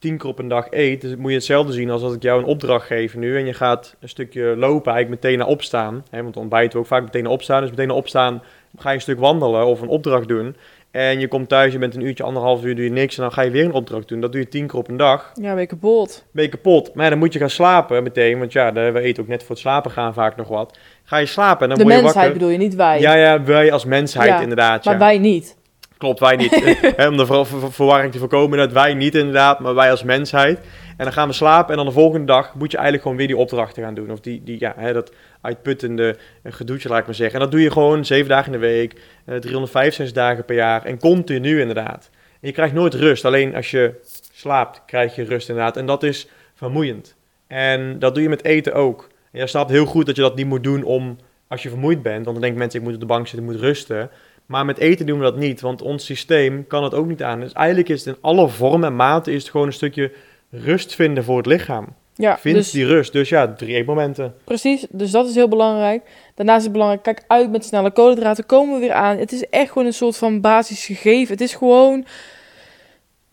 tien 0.00 0.18
keer 0.18 0.28
op 0.30 0.38
een 0.38 0.48
dag 0.48 0.66
eet, 0.70 1.00
dus 1.00 1.16
moet 1.16 1.30
je 1.30 1.36
hetzelfde 1.36 1.72
zien 1.72 1.90
als 1.90 2.02
dat 2.02 2.14
ik 2.14 2.22
jou 2.22 2.38
een 2.40 2.46
opdracht 2.46 2.86
geef 2.86 3.16
nu. 3.16 3.36
En 3.38 3.46
je 3.46 3.54
gaat 3.54 3.96
een 4.00 4.08
stukje 4.08 4.42
lopen, 4.56 4.92
eigenlijk 4.92 5.22
meteen 5.22 5.38
naar 5.38 5.46
opstaan. 5.48 6.04
Hè, 6.10 6.22
want 6.22 6.36
ontbijten 6.36 6.72
we 6.72 6.78
ook 6.78 6.86
vaak 6.86 7.02
meteen 7.02 7.22
naar 7.22 7.32
opstaan. 7.32 7.60
Dus 7.60 7.70
meteen 7.70 7.86
naar 7.86 7.96
opstaan 7.96 8.42
ga 8.78 8.88
je 8.88 8.94
een 8.94 9.00
stuk 9.00 9.18
wandelen 9.18 9.66
of 9.66 9.80
een 9.80 9.88
opdracht 9.88 10.28
doen. 10.28 10.56
En 10.90 11.20
je 11.20 11.28
komt 11.28 11.48
thuis, 11.48 11.72
je 11.72 11.78
bent 11.78 11.94
een 11.94 12.00
uurtje, 12.06 12.24
anderhalf 12.24 12.64
uur, 12.64 12.74
doe 12.74 12.84
je 12.84 12.90
niks. 12.90 13.16
En 13.16 13.22
dan 13.22 13.32
ga 13.32 13.42
je 13.42 13.50
weer 13.50 13.64
een 13.64 13.72
opdracht 13.72 14.08
doen. 14.08 14.20
Dat 14.20 14.32
doe 14.32 14.40
je 14.40 14.48
tien 14.48 14.66
keer 14.66 14.78
op 14.78 14.88
een 14.88 14.96
dag 14.96 15.32
Ja, 15.34 15.50
ben 15.52 15.60
je 15.60 15.66
kapot. 15.66 16.24
ben 16.30 16.44
je 16.44 16.50
kapot. 16.50 16.94
Maar 16.94 17.04
ja, 17.04 17.10
dan 17.10 17.18
moet 17.18 17.32
je 17.32 17.38
gaan 17.38 17.50
slapen 17.50 18.02
meteen. 18.02 18.38
Want 18.38 18.52
ja, 18.52 18.70
de- 18.70 18.90
we 18.90 19.00
eten 19.00 19.22
ook 19.22 19.28
net 19.28 19.40
voor 19.40 19.50
het 19.50 19.58
slapen 19.58 19.90
gaan 19.90 20.14
vaak 20.14 20.36
nog 20.36 20.48
wat. 20.48 20.78
Ga 21.04 21.16
je 21.16 21.26
slapen 21.26 21.62
en 21.62 21.68
dan 21.68 21.78
De 21.78 21.84
word 21.84 21.96
je 21.96 22.02
mensheid 22.02 22.14
wakker. 22.26 22.32
bedoel 22.32 22.48
je, 22.58 22.58
niet 22.68 22.74
wij. 22.74 23.00
Ja, 23.00 23.14
ja, 23.14 23.42
wij 23.42 23.72
als 23.72 23.84
mensheid 23.84 24.28
Ja, 24.28 24.40
inderdaad. 24.40 24.84
maar 24.84 24.94
ja. 24.94 25.00
wij 25.00 25.18
niet. 25.18 25.56
Klopt, 26.00 26.20
wij 26.20 26.36
niet. 26.36 26.52
Om 27.08 27.16
de 27.16 27.26
ver- 27.26 27.46
ver- 27.46 27.72
verwarring 27.72 28.12
te 28.12 28.18
voorkomen, 28.18 28.58
dat 28.58 28.72
wij 28.72 28.94
niet 28.94 29.14
inderdaad, 29.14 29.60
maar 29.60 29.74
wij 29.74 29.90
als 29.90 30.02
mensheid. 30.02 30.58
En 30.96 31.04
dan 31.04 31.12
gaan 31.12 31.28
we 31.28 31.34
slapen 31.34 31.70
en 31.70 31.76
dan 31.76 31.86
de 31.86 31.92
volgende 31.92 32.26
dag 32.26 32.54
moet 32.54 32.70
je 32.70 32.76
eigenlijk 32.76 33.02
gewoon 33.02 33.18
weer 33.18 33.26
die 33.26 33.36
opdrachten 33.36 33.82
gaan 33.82 33.94
doen. 33.94 34.10
Of 34.10 34.20
die, 34.20 34.42
die 34.44 34.56
ja, 34.60 34.74
hè, 34.76 34.92
dat 34.92 35.12
uitputtende 35.40 36.16
eh, 36.42 36.52
gedoetje, 36.52 36.88
laat 36.88 36.98
ik 36.98 37.06
maar 37.06 37.14
zeggen. 37.14 37.34
En 37.34 37.40
dat 37.40 37.50
doe 37.50 37.60
je 37.60 37.70
gewoon 37.70 38.04
zeven 38.04 38.28
dagen 38.28 38.52
in 38.52 38.60
de 38.60 38.66
week, 38.66 38.92
eh 39.24 39.36
365 39.36 40.14
dagen 40.16 40.44
per 40.44 40.56
jaar 40.56 40.84
en 40.84 40.98
continu 40.98 41.60
inderdaad. 41.60 42.10
En 42.12 42.48
je 42.48 42.52
krijgt 42.52 42.74
nooit 42.74 42.94
rust, 42.94 43.24
alleen 43.24 43.54
als 43.54 43.70
je 43.70 43.94
slaapt 44.32 44.82
krijg 44.86 45.14
je 45.14 45.24
rust 45.24 45.48
inderdaad. 45.48 45.76
En 45.76 45.86
dat 45.86 46.02
is 46.02 46.28
vermoeiend. 46.54 47.16
En 47.46 47.98
dat 47.98 48.14
doe 48.14 48.22
je 48.22 48.28
met 48.28 48.44
eten 48.44 48.72
ook. 48.72 49.08
En 49.32 49.38
jij 49.38 49.46
snapt 49.46 49.70
heel 49.70 49.86
goed 49.86 50.06
dat 50.06 50.16
je 50.16 50.22
dat 50.22 50.36
niet 50.36 50.46
moet 50.46 50.64
doen 50.64 50.82
om 50.82 51.16
als 51.48 51.62
je 51.62 51.68
vermoeid 51.68 52.02
bent. 52.02 52.24
Want 52.24 52.32
dan 52.32 52.40
denken 52.40 52.58
mensen, 52.58 52.78
ik 52.80 52.84
moet 52.84 52.94
op 52.94 53.00
de 53.00 53.06
bank 53.06 53.26
zitten, 53.26 53.44
ik 53.46 53.52
moet 53.52 53.60
rusten. 53.60 54.10
Maar 54.50 54.64
met 54.64 54.78
eten 54.78 55.06
doen 55.06 55.18
we 55.18 55.24
dat 55.24 55.36
niet, 55.36 55.60
want 55.60 55.82
ons 55.82 56.04
systeem 56.04 56.66
kan 56.66 56.84
het 56.84 56.94
ook 56.94 57.06
niet 57.06 57.22
aan. 57.22 57.40
Dus 57.40 57.52
eigenlijk 57.52 57.88
is 57.88 58.04
het 58.04 58.14
in 58.14 58.22
alle 58.22 58.48
vormen 58.48 58.88
en 58.88 58.96
maten 58.96 59.32
is 59.32 59.42
het 59.42 59.50
gewoon 59.50 59.66
een 59.66 59.72
stukje 59.72 60.12
rust 60.50 60.94
vinden 60.94 61.24
voor 61.24 61.36
het 61.36 61.46
lichaam. 61.46 61.86
Ja, 62.14 62.38
Vind 62.38 62.56
dus 62.56 62.70
die 62.70 62.86
rust. 62.86 63.12
Dus 63.12 63.28
ja, 63.28 63.52
drie 63.54 63.74
eetmomenten. 63.74 64.34
precies. 64.44 64.86
Dus 64.90 65.10
dat 65.10 65.28
is 65.28 65.34
heel 65.34 65.48
belangrijk. 65.48 66.02
Daarnaast 66.34 66.58
is 66.58 66.64
het 66.64 66.72
belangrijk, 66.72 67.02
kijk 67.02 67.24
uit 67.26 67.50
met 67.50 67.64
snelle 67.64 67.90
koolhydraten. 67.90 68.46
Komen 68.46 68.74
we 68.74 68.80
weer 68.80 68.92
aan. 68.92 69.16
Het 69.16 69.32
is 69.32 69.48
echt 69.48 69.68
gewoon 69.70 69.86
een 69.86 69.94
soort 69.94 70.16
van 70.16 70.40
basis 70.40 70.86
gegeven. 70.86 71.32
Het 71.32 71.40
is 71.40 71.54
gewoon... 71.54 72.04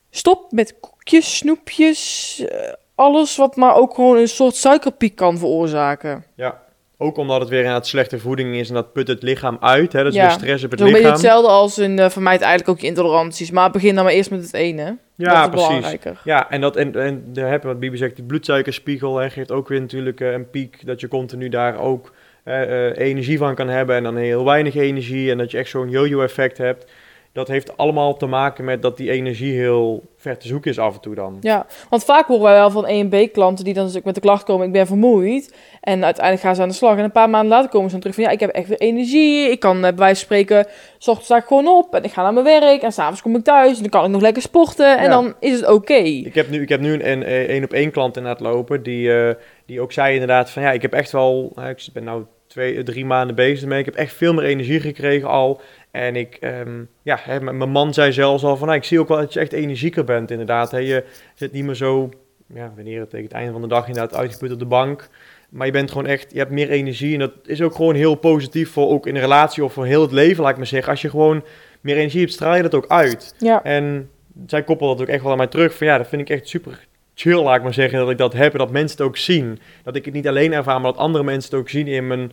Stop 0.10 0.52
met 0.52 0.76
koekjes, 0.80 1.38
snoepjes, 1.38 2.40
eh, 2.50 2.74
alles 2.96 3.36
wat 3.36 3.56
maar 3.56 3.76
ook 3.76 3.94
gewoon 3.94 4.18
een 4.18 4.28
soort 4.28 4.56
suikerpiek 4.56 5.16
kan 5.16 5.38
veroorzaken. 5.38 6.26
Ja. 6.36 6.66
Ook 7.00 7.18
omdat 7.18 7.40
het 7.40 7.50
weer 7.50 7.60
inderdaad 7.60 7.88
slechte 7.88 8.20
voeding 8.20 8.56
is 8.56 8.68
en 8.70 8.74
dat 8.76 8.94
put 8.94 9.08
het 9.08 9.24
lichaam 9.24 9.58
uit. 9.62 9.94
Hè? 9.94 10.04
Dat 10.04 10.12
is 10.12 10.18
Ja. 10.18 10.22
weer 10.28 10.32
stress 10.32 10.64
op 10.64 10.72
het 10.72 10.80
Zo'n 10.80 10.88
beetje 10.90 11.04
lichaam. 11.04 11.22
hetzelfde 11.22 11.50
als 11.52 11.78
in 11.78 11.98
uh, 12.00 12.10
vermijd 12.10 12.42
eigenlijk 12.42 12.70
ook 12.70 12.80
je 12.80 12.88
intoleranties. 12.88 13.52
Maar 13.52 13.72
begin 13.72 13.96
dan 13.96 14.04
maar 14.04 14.14
eerst 14.14 14.32
met 14.32 14.42
het 14.44 14.54
ene. 14.54 14.84
dat 14.86 14.96
Ja, 15.28 15.44
is 15.44 15.50
precies. 15.50 15.98
Ja, 16.24 16.50
en, 16.50 16.62
dat, 16.62 16.76
en, 16.76 16.96
en 16.96 17.24
daar 17.34 17.50
wat 17.68 17.80
Bibi 17.80 17.98
zegt, 17.98 18.16
die 18.16 18.26
bloedsuikerspiegel 18.26 19.18
hè, 19.18 19.30
geeft 19.30 19.52
ook 19.52 19.68
weer 19.68 19.82
natuurlijk 19.82 20.22
eh, 20.22 20.32
een 20.32 20.50
piek. 20.50 20.86
Dat 20.86 21.00
je 21.00 21.08
continu 21.08 21.50
daar 21.50 21.80
ook 21.80 22.14
eh, 22.44 22.88
eh, 22.88 22.98
energie 22.98 23.38
van 23.38 23.56
kan 23.56 23.68
hebben 23.70 23.96
en 23.96 24.04
dan 24.04 24.16
heel 24.16 24.46
weinig 24.46 24.76
energie. 24.76 25.32
En 25.32 25.38
dat 25.38 25.52
je 25.52 25.58
echt 25.58 25.70
zo'n 25.70 25.90
yo-yo 25.90 26.22
effect 26.22 26.58
hebt. 26.58 26.92
Dat 27.38 27.48
heeft 27.48 27.78
allemaal 27.78 28.18
te 28.18 28.26
maken 28.26 28.66
met 28.66 28.82
dat 28.82 28.98
die 28.98 29.12
energie 29.12 29.54
heel 29.54 30.04
ver 30.18 30.38
te 30.38 30.48
zoeken 30.48 30.72
is 30.72 30.80
af 30.80 30.94
en 30.96 31.02
toe 31.02 31.16
dan. 31.16 31.38
Ja, 31.42 31.66
want 31.90 32.04
vaak 32.04 32.28
horen 32.28 32.44
wij 32.44 32.54
wel 32.54 32.70
van 32.72 32.86
E 32.86 33.00
en 33.00 33.10
B-klanten 33.10 33.66
die 33.66 33.74
dan 33.74 33.86
dus 33.86 33.98
ook 33.98 34.04
met 34.04 34.16
de 34.16 34.22
klacht 34.22 34.44
komen, 34.44 34.66
ik 34.68 34.72
ben 34.72 34.88
vermoeid. 34.88 35.56
En 35.82 36.04
uiteindelijk 36.04 36.46
gaan 36.46 36.56
ze 36.56 36.62
aan 36.62 36.68
de 36.68 36.74
slag. 36.74 36.98
En 36.98 37.04
een 37.04 37.12
paar 37.12 37.30
maanden 37.30 37.50
later 37.50 37.70
komen 37.70 37.86
ze 37.86 37.92
dan 37.92 38.00
terug 38.00 38.16
van, 38.16 38.24
ja, 38.24 38.30
ik 38.30 38.40
heb 38.40 38.50
echt 38.50 38.68
weer 38.68 38.78
energie. 38.80 39.50
Ik 39.52 39.60
kan 39.60 39.76
eh, 39.76 39.82
bij 39.82 39.96
wijze 39.96 40.16
van 40.16 40.24
spreken, 40.38 40.66
s 40.98 41.08
ochtends 41.08 41.26
sta 41.26 41.38
ik 41.38 41.46
gewoon 41.46 41.68
op 41.68 41.96
en 41.96 42.04
ik 42.04 42.12
ga 42.12 42.22
naar 42.24 42.34
mijn 42.44 42.46
werk. 42.62 42.82
En 42.82 42.92
s'avonds 42.92 43.22
kom 43.22 43.36
ik 43.36 43.44
thuis 43.44 43.76
en 43.76 43.82
dan 43.82 43.90
kan 43.90 44.04
ik 44.06 44.12
nog 44.12 44.22
lekker 44.22 44.42
sporten. 44.42 44.98
En 44.98 45.04
Ja. 45.04 45.10
dan 45.10 45.34
is 45.40 45.54
het 45.60 45.70
oké. 45.70 45.94
Ik 45.94 46.36
heb 46.36 46.50
nu, 46.50 46.62
ik 46.62 46.70
heb 46.70 46.80
nu 46.80 46.94
een 46.94 47.12
een- 47.12 47.24
één 47.24 47.64
op 47.64 47.74
één 47.74 47.92
klant 47.92 48.18
inderdaad 48.18 48.42
lopen 48.42 48.84
die, 48.84 49.14
eh, 49.14 49.36
die 49.66 49.82
ook 49.82 49.92
zei 49.92 50.14
inderdaad 50.14 50.50
van 50.50 50.62
ja, 50.62 50.72
ik 50.72 50.82
heb 50.82 50.94
echt 50.94 51.12
wel, 51.12 51.54
ik 51.70 51.88
ben 51.94 52.04
nou 52.04 52.24
twee, 52.48 52.84
drie 52.84 53.06
maanden 53.06 53.36
bezig 53.36 53.62
ermee, 53.62 53.80
ik 53.80 53.86
heb 53.86 53.96
echt 53.96 54.14
veel 54.14 54.34
meer 54.34 54.44
energie 54.44 54.80
gekregen 54.80 55.28
al. 55.28 55.62
En 55.98 56.16
ik, 56.16 56.38
ehm, 56.40 56.84
ja, 57.02 57.18
hè, 57.22 57.40
mijn 57.42 57.70
man 57.70 57.94
zei 57.94 58.12
zelfs 58.12 58.44
al 58.44 58.58
van, 58.58 58.68
nou, 58.68 58.80
ik 58.80 58.86
zie 58.86 59.00
ook 59.00 59.08
wel 59.08 59.18
dat 59.18 59.34
je 59.34 59.40
echt 59.40 59.54
energieker 59.54 60.04
bent 60.04 60.32
inderdaad. 60.32 60.72
Hè. 60.72 60.78
Je 60.78 61.04
zit 61.34 61.52
niet 61.52 61.64
meer 61.64 61.76
zo, 61.76 62.10
ja, 62.54 62.72
wanneer 62.76 63.00
het 63.00 63.10
tegen 63.10 63.26
het 63.26 63.36
einde 63.36 63.52
van 63.52 63.62
de 63.62 63.68
dag 63.68 63.88
inderdaad 63.88 64.20
uitgeput 64.20 64.52
op 64.52 64.60
de 64.60 64.66
bank. 64.66 65.10
Maar 65.50 65.66
je 65.66 65.72
bent 65.72 65.92
gewoon 65.92 66.06
echt, 66.06 66.32
je 66.32 66.38
hebt 66.38 66.52
meer 66.52 66.70
energie 66.70 67.14
en 67.14 67.20
dat 67.20 67.32
is 67.46 67.62
ook 67.62 67.76
gewoon 67.76 67.96
heel 67.96 68.16
positief 68.16 68.72
voor 68.72 68.90
ook 68.90 69.08
in 69.08 69.16
een 69.16 69.22
relatie 69.22 69.64
of 69.64 69.74
voor 69.74 69.86
heel 69.86 70.02
het 70.02 70.12
leven, 70.12 70.42
laat 70.44 70.52
ik 70.52 70.58
maar 70.58 70.68
zeggen. 70.68 70.92
Als 70.92 71.02
je 71.02 71.10
gewoon 71.10 71.44
meer 71.82 71.98
energie 71.98 72.20
hebt, 72.20 72.34
straal 72.34 72.56
je 72.56 72.62
dat 72.62 72.76
ook 72.76 72.88
uit. 72.88 73.36
Ja, 73.38 73.64
En 73.64 74.10
zij 74.48 74.64
koppelt 74.64 74.98
dat 74.98 75.08
ook 75.08 75.14
echt 75.14 75.24
wel 75.24 75.32
aan 75.32 75.38
mij 75.38 75.48
terug. 75.48 75.76
Van 75.76 75.88
ja, 75.88 75.98
dat 75.98 76.08
vind 76.08 76.22
ik 76.22 76.30
echt 76.30 76.48
super 76.48 76.88
chill, 77.14 77.42
laat 77.42 77.56
ik 77.56 77.64
maar 77.64 77.74
zeggen, 77.74 78.00
dat 78.00 78.10
ik 78.10 78.18
dat 78.18 78.34
heb 78.34 78.52
en 78.52 78.60
dat 78.60 78.72
mensen 78.72 78.98
het 78.98 79.08
ook 79.08 79.18
zien. 79.18 79.60
Dat 79.84 79.96
ik 79.96 80.06
het 80.06 80.14
niet 80.14 80.28
alleen 80.28 80.54
ervaar, 80.54 80.82
maar 80.82 80.92
dat 80.92 81.02
andere 81.02 81.24
mensen 81.24 81.52
het 81.52 81.60
ook 81.60 81.70
zien 81.70 81.88
in 81.88 82.08
mijn, 82.08 82.32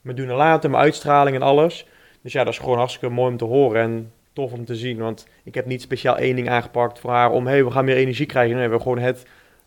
mijn 0.00 0.16
doen 0.16 0.28
en 0.28 0.36
laten, 0.36 0.70
mijn 0.70 0.82
uitstraling 0.82 1.36
en 1.36 1.42
alles. 1.42 1.86
Dus 2.22 2.32
ja, 2.32 2.44
dat 2.44 2.52
is 2.52 2.58
gewoon 2.58 2.78
hartstikke 2.78 3.14
mooi 3.14 3.30
om 3.30 3.36
te 3.36 3.44
horen 3.44 3.82
en 3.82 4.12
tof 4.32 4.52
om 4.52 4.64
te 4.64 4.74
zien. 4.74 4.98
Want 4.98 5.26
ik 5.44 5.54
heb 5.54 5.66
niet 5.66 5.82
speciaal 5.82 6.16
één 6.16 6.36
ding 6.36 6.48
aangepakt 6.48 6.98
voor 6.98 7.10
haar 7.10 7.30
om, 7.30 7.46
hé, 7.46 7.52
hey, 7.52 7.64
we 7.64 7.70
gaan 7.70 7.84
meer 7.84 7.96
energie 7.96 8.26
krijgen. 8.26 8.56
Nee, 8.56 8.64
we 8.64 8.70
hebben 8.70 8.88
gewoon 8.88 9.06
het... 9.06 9.22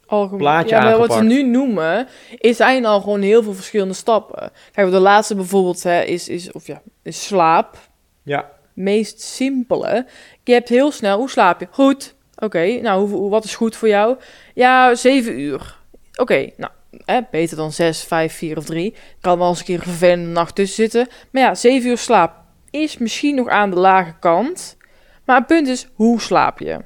algemeen. 0.06 0.40
Plaatje 0.40 0.76
ja, 0.76 0.84
maar 0.84 0.98
wat 0.98 1.14
ze 1.14 1.24
nu 1.24 1.44
noemen, 1.44 2.08
is 2.38 2.58
zijn 2.58 2.86
al 2.86 3.02
gewoon 3.02 3.22
heel 3.22 3.44
veel 3.44 3.54
verschillende 3.54 3.94
stappen. 3.94 4.52
Kijk, 4.72 4.92
de 4.92 5.00
laatste 5.00 5.36
bijvoorbeeld 5.36 5.84
hè, 5.84 6.02
is, 6.02 6.30
is, 6.30 6.52
of 6.52 6.68
ja, 6.68 6.82
is 7.04 7.26
slaap. 7.26 7.78
Ja, 8.24 8.52
meest 8.74 9.22
simpele. 9.22 10.06
Je 10.44 10.54
hebt 10.54 10.70
heel 10.70 10.92
snel, 10.92 11.18
hoe 11.18 11.30
slaap 11.30 11.60
je? 11.60 11.68
Goed. 11.72 12.16
Oké, 12.36 12.80
nou, 12.82 13.08
hoe, 13.08 13.18
hoe- 13.20 13.30
wat 13.30 13.44
is 13.44 13.56
goed 13.56 13.76
voor 13.76 13.88
jou? 13.88 14.18
Ja, 14.54 14.96
zeven 14.96 15.40
uur. 15.40 15.78
Oké, 16.16 16.50
nou, 16.58 16.72
hè, 17.06 17.20
beter 17.32 17.58
dan 17.58 17.72
zes, 17.72 18.04
vijf, 18.04 18.34
vier 18.34 18.58
of 18.58 18.66
drie. 18.66 18.94
Kan 19.22 19.40
wel 19.40 19.50
eens 19.50 19.60
een 19.60 19.66
keer 19.66 19.76
een 19.78 19.84
vervelende 19.84 20.30
nacht 20.30 20.56
tussen 20.56 20.76
zitten. 20.76 21.08
Maar 21.32 21.42
ja, 21.42 21.56
zeven 21.56 21.90
uur 21.90 21.98
slaap 21.98 22.34
is 22.82 22.98
misschien 22.98 23.36
nog 23.36 23.48
aan 23.48 23.70
de 23.70 23.76
lage 23.80 24.14
kant. 24.20 24.78
Maar 25.26 25.38
het 25.38 25.48
punt 25.48 25.68
is, 25.68 25.88
hoe 25.94 26.22
slaap 26.22 26.60
je? 26.60 26.80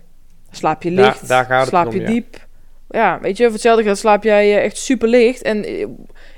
Slaap 0.52 0.84
je 0.84 0.94
Daar- 0.94 1.06
licht? 1.06 1.28
daar 1.28 1.46
gaat 1.46 1.60
het 1.60 1.70
slaap 1.70 1.88
om, 1.88 1.94
je 1.94 2.04
diep? 2.06 2.48
Ja, 2.90 3.20
weet 3.22 3.38
je, 3.38 3.44
voor 3.44 3.54
hetzelfde 3.54 3.84
gaat 3.84 3.98
slaap 3.98 4.24
jij 4.24 4.58
eh, 4.58 4.64
echt 4.64 4.78
super 4.78 5.08
licht. 5.08 5.42
En 5.42 5.66
eh, 5.66 5.86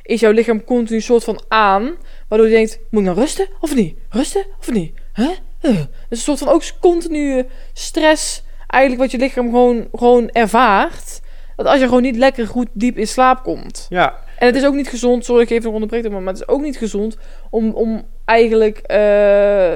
is 0.04 0.20
jouw 0.20 0.32
lichaam 0.32 0.64
continu 0.64 1.02
soort 1.02 1.24
van 1.24 1.44
aan. 1.48 1.96
Waardoor 2.28 2.48
je 2.48 2.54
denkt, 2.56 2.80
moet 2.90 3.02
ik 3.02 3.08
nou 3.08 3.20
rusten 3.20 3.48
of 3.60 3.76
niet? 3.76 3.96
Rusten 4.10 4.46
of 4.60 4.72
niet? 4.72 4.94
Huh? 5.14 5.30
Uh. 5.62 5.72
Is 5.80 5.86
een 6.10 6.18
soort 6.18 6.40
van 6.40 6.48
ook 6.48 6.64
continue 6.80 7.46
stress. 7.74 8.44
Eigenlijk 8.68 9.02
wat 9.02 9.12
je 9.12 9.18
lichaam 9.18 9.46
gewoon, 9.50 9.88
gewoon 9.94 10.30
ervaart. 10.30 11.22
Dat 11.56 11.66
als 11.66 11.80
je 11.80 11.86
gewoon 11.86 12.02
niet 12.02 12.16
lekker 12.16 12.48
goed 12.48 12.68
diep 12.74 12.98
in 12.98 13.08
slaap 13.08 13.44
komt. 13.44 13.86
Ja, 13.90 14.16
En 14.41 14.47
het 14.47 14.56
is 14.56 14.65
ook 14.65 14.73
niet 14.73 14.89
gezond, 14.89 15.25
sorry 15.25 15.41
ik 15.41 15.49
even 15.49 15.63
nog 15.63 15.73
onderbreken, 15.73 16.12
maar 16.12 16.21
maar 16.21 16.34
het 16.34 16.41
is 16.41 16.47
ook 16.47 16.62
niet 16.62 16.77
gezond 16.77 17.17
om, 17.49 17.71
om 17.71 18.04
eigenlijk 18.25 18.77
eh, 18.77 19.75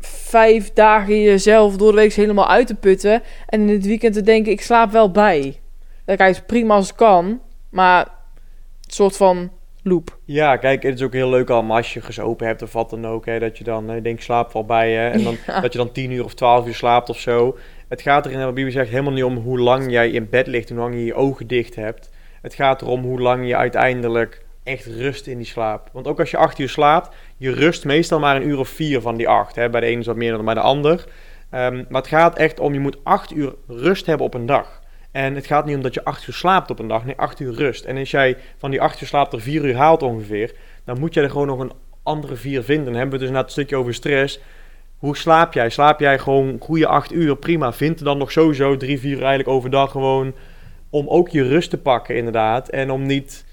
vijf 0.00 0.72
dagen 0.72 1.22
jezelf 1.22 1.76
door 1.76 1.90
de 1.90 1.96
week 1.96 2.12
helemaal 2.12 2.48
uit 2.48 2.66
te 2.66 2.74
putten. 2.74 3.22
En 3.46 3.60
in 3.60 3.68
het 3.68 3.86
weekend 3.86 4.14
te 4.14 4.22
denken, 4.22 4.52
ik 4.52 4.60
slaap 4.60 4.90
wel 4.90 5.10
bij. 5.10 5.60
Dat 6.04 6.20
is 6.20 6.40
prima 6.40 6.74
als 6.74 6.86
het 6.86 6.96
kan, 6.96 7.40
maar 7.70 8.00
een 8.00 8.92
soort 8.92 9.16
van 9.16 9.50
loop. 9.82 10.18
Ja, 10.24 10.56
kijk, 10.56 10.82
het 10.82 10.94
is 10.94 11.02
ook 11.02 11.12
heel 11.12 11.30
leuk 11.30 11.50
allemaal 11.50 11.76
als 11.76 11.94
je 11.94 12.00
gezopen 12.00 12.46
hebt 12.46 12.62
of 12.62 12.72
wat 12.72 12.90
dan 12.90 13.06
ook. 13.06 13.26
Hè, 13.26 13.38
dat 13.38 13.58
je 13.58 13.64
dan, 13.64 13.90
eh, 13.90 14.02
denk 14.02 14.20
slaap 14.20 14.52
wel 14.52 14.64
bij 14.64 14.90
je. 14.90 14.98
En 14.98 15.22
dan, 15.22 15.36
Ja. 15.46 15.60
dat 15.60 15.72
je 15.72 15.78
dan 15.78 15.92
10 15.92 16.10
uur 16.10 16.24
of 16.24 16.34
12 16.34 16.66
uur 16.66 16.74
slaapt 16.74 17.08
of 17.08 17.18
zo. 17.18 17.56
Het 17.88 18.02
gaat 18.02 18.26
er 18.26 18.32
in 18.32 18.44
wat 18.44 18.54
Bibi 18.54 18.70
zegt 18.70 18.90
helemaal 18.90 19.12
niet 19.12 19.24
om 19.24 19.36
hoe 19.36 19.58
lang 19.58 19.90
jij 19.90 20.10
in 20.10 20.28
bed 20.30 20.46
ligt 20.46 20.70
en 20.70 20.76
hoe 20.76 20.84
lang 20.84 20.94
je 20.96 21.04
je 21.04 21.14
ogen 21.14 21.46
dicht 21.46 21.74
hebt. 21.74 22.14
Het 22.42 22.54
gaat 22.54 22.82
erom 22.82 23.02
hoe 23.02 23.20
lang 23.20 23.46
je 23.46 23.56
uiteindelijk 23.56 24.44
echt 24.62 24.86
rust 24.86 25.26
in 25.26 25.36
die 25.36 25.46
slaap. 25.46 25.88
Want 25.92 26.06
ook 26.06 26.20
als 26.20 26.30
je 26.30 26.36
8 26.36 26.58
uur 26.58 26.68
slaapt, 26.68 27.14
je 27.36 27.50
rust 27.50 27.84
meestal 27.84 28.18
maar 28.18 28.36
een 28.36 28.48
uur 28.48 28.58
of 28.58 28.68
4 28.68 29.00
van 29.00 29.16
die 29.16 29.28
8. 29.28 29.56
Hè. 29.56 29.70
Bij 29.70 29.80
de 29.80 29.86
ene 29.86 30.00
is 30.00 30.06
wat 30.06 30.16
meer 30.16 30.32
dan 30.32 30.44
bij 30.44 30.54
de 30.54 30.60
ander. 30.60 31.04
Ehm, 31.50 31.74
maar 31.74 32.00
het 32.00 32.10
gaat 32.10 32.38
echt 32.38 32.60
om, 32.60 32.72
je 32.72 32.80
moet 32.80 32.98
8 33.02 33.32
uur 33.32 33.54
rust 33.66 34.06
hebben 34.06 34.26
op 34.26 34.34
een 34.34 34.46
dag. 34.46 34.80
En 35.12 35.34
het 35.34 35.46
gaat 35.46 35.64
niet 35.64 35.76
om 35.76 35.82
dat 35.82 35.94
je 35.94 36.04
8 36.04 36.26
uur 36.26 36.34
slaapt 36.34 36.70
op 36.70 36.78
een 36.78 36.88
dag, 36.88 37.04
nee, 37.04 37.16
8 37.16 37.40
uur 37.40 37.54
rust. 37.54 37.84
En 37.84 37.96
als 37.96 38.10
jij 38.10 38.36
van 38.58 38.70
die 38.70 38.80
8 38.80 39.00
uur 39.00 39.06
slaap 39.06 39.32
er 39.32 39.40
4 39.40 39.64
uur 39.64 39.76
haalt 39.76 40.02
ongeveer, 40.02 40.54
dan 40.84 40.98
moet 40.98 41.14
jij 41.14 41.22
er 41.22 41.30
gewoon 41.30 41.46
nog 41.46 41.58
een 41.58 41.72
andere 42.02 42.36
4 42.36 42.62
vinden. 42.62 42.84
Dan 42.84 42.94
hebben 42.94 43.18
we 43.18 43.24
dus 43.24 43.34
na 43.34 43.40
het 43.40 43.50
stukje 43.50 43.76
over 43.76 43.94
stress. 43.94 44.40
Hoe 44.98 45.16
slaap 45.16 45.52
jij? 45.52 45.70
Slaap 45.70 46.00
jij 46.00 46.18
gewoon 46.18 46.56
goede 46.60 46.86
8 46.86 47.12
uur? 47.12 47.36
Prima. 47.36 47.72
Vind 47.72 47.98
er 47.98 48.04
dan 48.04 48.18
nog 48.18 48.32
sowieso 48.32 48.76
3, 48.76 48.98
4 48.98 49.10
uur 49.10 49.18
eigenlijk 49.18 49.48
overdag 49.48 49.90
gewoon 49.90 50.34
om 50.96 51.08
ook 51.08 51.28
je 51.28 51.42
rust 51.42 51.70
te 51.70 51.78
pakken, 51.78 52.16
inderdaad. 52.16 52.68
En 52.68 52.90
om 52.90 53.06
niet 53.06 53.44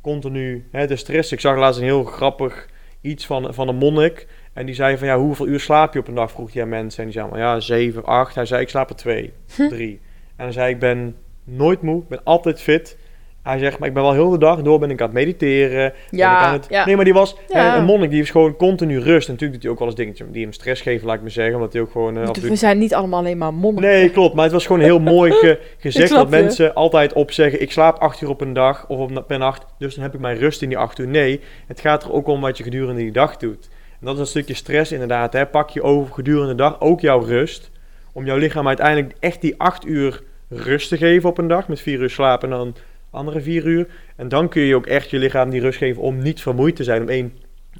continu 0.00 0.68
hè, 0.70 0.86
te 0.86 0.96
stressen. 0.96 1.36
Ik 1.36 1.42
zag 1.42 1.56
laatst 1.56 1.80
een 1.80 1.86
heel 1.86 2.04
grappig 2.04 2.68
iets 3.00 3.26
van, 3.26 3.54
van 3.54 3.68
een 3.68 3.76
monnik. 3.76 4.26
En 4.52 4.66
die 4.66 4.74
zei 4.74 4.98
van, 4.98 5.06
ja, 5.06 5.18
hoeveel 5.18 5.46
uur 5.46 5.60
slaap 5.60 5.92
je 5.92 5.98
op 5.98 6.08
een 6.08 6.14
dag? 6.14 6.30
Vroeg 6.30 6.52
hij 6.52 6.62
aan 6.62 6.68
mensen. 6.68 6.98
En 6.98 7.04
die 7.04 7.18
zei 7.18 7.28
van, 7.28 7.38
ja, 7.38 7.60
7, 7.60 8.04
8. 8.04 8.34
Hij 8.34 8.46
zei, 8.46 8.62
ik 8.62 8.68
slaap 8.68 8.88
er 8.90 8.96
2, 8.96 9.32
3. 9.68 10.00
En 10.36 10.44
hij 10.44 10.52
zei, 10.52 10.72
ik 10.72 10.78
ben 10.78 11.16
nooit 11.44 11.82
moe, 11.82 12.02
ik 12.02 12.08
ben 12.08 12.24
altijd 12.24 12.60
fit. 12.60 12.98
Hij 13.44 13.58
zegt, 13.58 13.78
maar 13.78 13.88
ik 13.88 13.94
ben 13.94 14.02
wel 14.02 14.12
heel 14.12 14.30
de 14.30 14.38
dag 14.38 14.62
door 14.62 14.78
ben 14.78 14.90
ik 14.90 15.00
aan 15.00 15.06
het 15.06 15.14
mediteren. 15.14 15.92
Ja, 16.10 16.36
aan 16.38 16.52
het... 16.52 16.66
ja. 16.68 16.84
Nee, 16.86 16.96
maar 16.96 17.04
die 17.04 17.14
was 17.14 17.36
Ja. 17.48 17.70
hè, 17.72 17.78
een 17.78 17.84
monnik, 17.84 18.08
die 18.08 18.18
heeft 18.18 18.30
gewoon 18.30 18.56
continu 18.56 18.98
rust. 18.98 19.26
En 19.28 19.32
natuurlijk 19.32 19.52
doet 19.52 19.62
hij 19.62 19.70
ook 19.70 19.78
wel 19.78 19.88
eens 19.88 19.96
dingetjes 19.96 20.26
die 20.30 20.42
hem 20.42 20.52
stress 20.52 20.82
geven, 20.82 21.06
laat 21.06 21.16
ik 21.16 21.22
me 21.22 21.28
zeggen. 21.28 21.54
Omdat 21.54 21.72
hij 21.72 21.82
ook 21.82 21.90
gewoon 21.90 22.18
eh, 22.18 22.28
toe 22.28 22.48
We 22.48 22.56
zijn 22.56 22.78
niet 22.78 22.94
allemaal 22.94 23.18
alleen 23.18 23.38
maar 23.38 23.54
monniken. 23.54 23.88
Nee, 23.90 24.10
klopt. 24.10 24.34
Maar 24.34 24.44
het 24.44 24.52
was 24.52 24.66
gewoon 24.66 24.82
heel 24.82 24.98
mooi 25.00 25.32
ge- 25.40 25.58
gezegd 25.78 26.10
dat 26.10 26.30
mensen 26.30 26.74
altijd 26.74 27.12
opzeggen: 27.12 27.60
ik 27.62 27.72
slaap 27.72 27.98
acht 27.98 28.20
uur 28.20 28.28
op 28.28 28.40
een 28.40 28.52
dag 28.52 28.84
of 28.88 28.98
op, 28.98 29.24
per 29.26 29.38
nacht, 29.38 29.64
dus 29.78 29.94
dan 29.94 30.04
heb 30.04 30.14
ik 30.14 30.20
mijn 30.20 30.36
rust 30.38 30.62
in 30.62 30.68
die 30.68 30.78
acht 30.78 30.98
uur. 30.98 31.06
Nee, 31.08 31.40
het 31.66 31.80
gaat 31.80 32.02
er 32.04 32.12
ook 32.12 32.26
om 32.26 32.40
wat 32.40 32.56
je 32.58 32.64
gedurende 32.64 33.00
die 33.00 33.12
dag 33.12 33.36
doet. 33.36 33.68
En 34.00 34.06
dat 34.06 34.14
is 34.14 34.20
een 34.20 34.26
stukje 34.26 34.54
stress 34.54 34.92
inderdaad. 34.92 35.32
Hè. 35.32 35.46
Pak 35.46 35.70
je 35.70 35.82
over 35.82 36.14
gedurende 36.14 36.48
de 36.48 36.54
dag 36.62 36.80
ook 36.80 37.00
jouw 37.00 37.20
rust, 37.20 37.70
om 38.12 38.24
jouw 38.24 38.36
lichaam 38.36 38.68
uiteindelijk 38.68 39.14
echt 39.20 39.40
die 39.40 39.54
acht 39.58 39.86
uur 39.86 40.22
rust 40.48 40.88
te 40.88 40.96
geven 40.96 41.28
op 41.28 41.38
een 41.38 41.48
dag, 41.48 41.68
met 41.68 41.80
vier 41.80 42.00
uur 42.00 42.10
slaap 42.10 42.42
en 42.42 42.50
dan 42.50 42.74
andere 43.14 43.40
vier 43.40 43.64
uur. 43.66 43.86
En 44.16 44.28
dan 44.28 44.48
kun 44.48 44.62
je 44.62 44.74
ook 44.74 44.86
echt 44.86 45.10
je 45.10 45.18
lichaam 45.18 45.50
die 45.50 45.60
rust 45.60 45.78
geven 45.78 46.02
om 46.02 46.18
niet 46.22 46.40
vermoeid 46.42 46.76
te 46.76 46.84
zijn, 46.84 47.02
om 47.02 47.08
één 47.08 47.32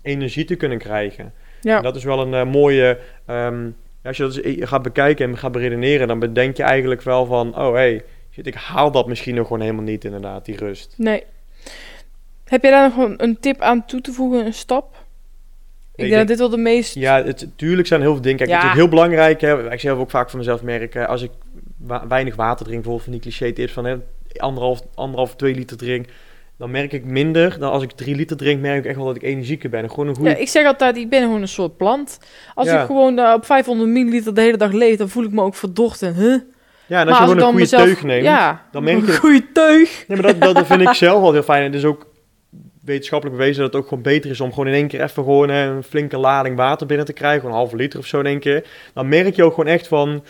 energie 0.02 0.44
te 0.44 0.54
kunnen 0.54 0.78
krijgen. 0.78 1.32
Ja. 1.60 1.76
En 1.76 1.82
dat 1.82 1.96
is 1.96 2.04
wel 2.04 2.20
een 2.20 2.34
eh, 2.34 2.52
mooie. 2.52 2.98
ehm, 3.26 3.68
als 4.04 4.16
je 4.16 4.22
dat 4.22 4.36
eens 4.36 4.68
gaat 4.68 4.82
bekijken 4.82 5.28
en 5.28 5.38
gaat 5.38 5.52
beredeneren, 5.52 6.08
dan 6.08 6.18
bedenk 6.18 6.56
je 6.56 6.62
eigenlijk 6.62 7.02
wel 7.02 7.26
van: 7.26 7.48
oh 7.58 7.66
hé, 7.72 7.72
hey, 7.72 8.02
shit, 8.32 8.46
ik 8.46 8.54
haal 8.54 8.90
dat 8.90 9.06
misschien 9.06 9.34
nog 9.34 9.46
gewoon 9.46 9.62
helemaal 9.62 9.84
niet, 9.84 10.04
inderdaad, 10.04 10.44
die 10.44 10.56
rust. 10.56 10.94
Nee. 10.96 11.22
Heb 12.44 12.62
jij 12.62 12.70
daar 12.70 12.92
nog 12.96 13.14
een, 13.16 13.36
tip 13.40 13.60
aan 13.60 13.86
toe 13.86 14.00
te 14.00 14.12
voegen, 14.12 14.46
een 14.46 14.54
stap? 14.54 14.96
Ik 15.94 16.04
ik 16.04 16.10
denk 16.10 16.18
dat 16.18 16.28
dit 16.28 16.38
wel 16.38 16.48
de 16.48 16.56
meest... 16.56 16.94
Ja, 16.94 17.24
het, 17.24 17.46
tuurlijk 17.56 17.88
zijn 17.88 18.00
heel 18.00 18.12
veel 18.12 18.22
dingen. 18.22 18.38
Kijk, 18.38 18.50
Ja. 18.50 18.60
het 18.60 18.64
is 18.70 18.72
heel 18.76 18.88
belangrijk. 18.88 19.40
Hè, 19.40 19.72
ik 19.72 19.80
zelf 19.80 19.98
ook 19.98 20.10
vaak 20.10 20.30
van 20.30 20.38
mezelf 20.38 20.62
merken. 20.62 21.08
Als 21.08 21.22
ik 21.22 21.30
wa- 21.76 22.06
weinig 22.06 22.36
water 22.36 22.66
drink, 22.66 22.82
bijvoorbeeld 22.82 23.02
van 23.04 23.12
die 23.12 23.20
cliché 23.20 23.52
tips 23.52 23.72
van 23.72 23.84
hè, 23.84 23.96
anderhalf, 24.40 24.80
anderhalf, 24.94 25.36
twee 25.36 25.54
liter 25.54 25.76
drink. 25.76 26.06
Dan 26.58 26.70
merk 26.70 26.92
ik 26.92 27.04
minder 27.04 27.58
dan 27.58 27.70
als 27.70 27.82
ik 27.82 27.90
drie 27.92 28.14
liter 28.14 28.36
drink, 28.36 28.60
merk 28.60 28.78
ik 28.78 28.84
echt 28.84 28.96
wel 28.96 29.04
dat 29.06 29.16
ik 29.16 29.22
energieker 29.22 29.70
ben. 29.70 29.82
En 29.82 29.90
gewoon 29.90 30.08
een 30.08 30.14
goede. 30.14 30.30
Ja, 30.30 30.36
ik 30.36 30.48
zeg 30.48 30.66
altijd, 30.66 30.96
ik 30.96 31.08
ben 31.08 31.22
gewoon 31.22 31.40
een 31.42 31.48
soort 31.48 31.76
plant. 31.76 32.18
Als 32.54 32.68
Ja. 32.68 32.80
ik 32.80 32.86
gewoon 32.86 33.18
eh, 33.18 33.32
op 33.36 33.44
500 33.46 33.90
milliliter 33.90 34.34
de 34.34 34.40
hele 34.40 34.56
dag 34.56 34.72
leef, 34.72 34.96
dan 34.96 35.08
voel 35.08 35.24
ik 35.24 35.30
me 35.32 35.42
ook 35.42 35.54
verdord 35.54 36.02
en 36.02 36.14
huh? 36.14 36.24
ja, 36.86 37.00
en 37.00 37.06
Maar 37.06 37.06
als 37.06 37.18
je 37.18 37.22
gewoon 37.22 37.36
een 37.36 37.42
goede 37.42 37.58
mezelf- 37.58 37.82
teug 37.84 38.02
neemt, 38.02 38.24
Ja, 38.24 38.66
dan 38.72 38.84
merk 38.84 39.00
je 39.06 39.12
een 39.12 39.18
goede 39.18 39.52
teug. 39.52 40.04
Nee, 40.08 40.20
maar 40.20 40.38
dat, 40.38 40.54
dat, 40.54 40.66
vind 40.66 40.80
ik 40.80 40.92
zelf 41.08 41.20
wel 41.20 41.32
heel 41.32 41.42
fijn. 41.42 41.58
En 41.60 41.66
het 41.66 41.74
is 41.74 41.84
ook 41.84 42.06
wetenschappelijk 42.84 43.36
bewezen 43.38 43.62
dat 43.62 43.72
het 43.72 43.82
ook 43.82 43.88
gewoon 43.88 44.02
beter 44.02 44.30
is 44.30 44.40
om 44.40 44.50
gewoon 44.50 44.66
in 44.68 44.74
één 44.74 44.88
keer 44.88 45.02
even 45.02 45.22
gewoon 45.24 45.48
hè, 45.48 45.66
een 45.70 45.82
flinke 45.82 46.16
lading 46.18 46.56
water 46.56 46.86
binnen 46.86 47.06
te 47.06 47.12
krijgen. 47.12 47.48
Een 47.48 47.54
halve 47.54 47.76
liter 47.76 47.98
of 47.98 48.06
zo 48.06 48.18
in 48.18 48.26
één 48.26 48.40
keer. 48.40 48.64
Dan 48.94 49.08
merk 49.08 49.36
je 49.36 49.44
ook 49.44 49.54
gewoon 49.54 49.72
echt 49.72 49.88
van... 49.88 50.22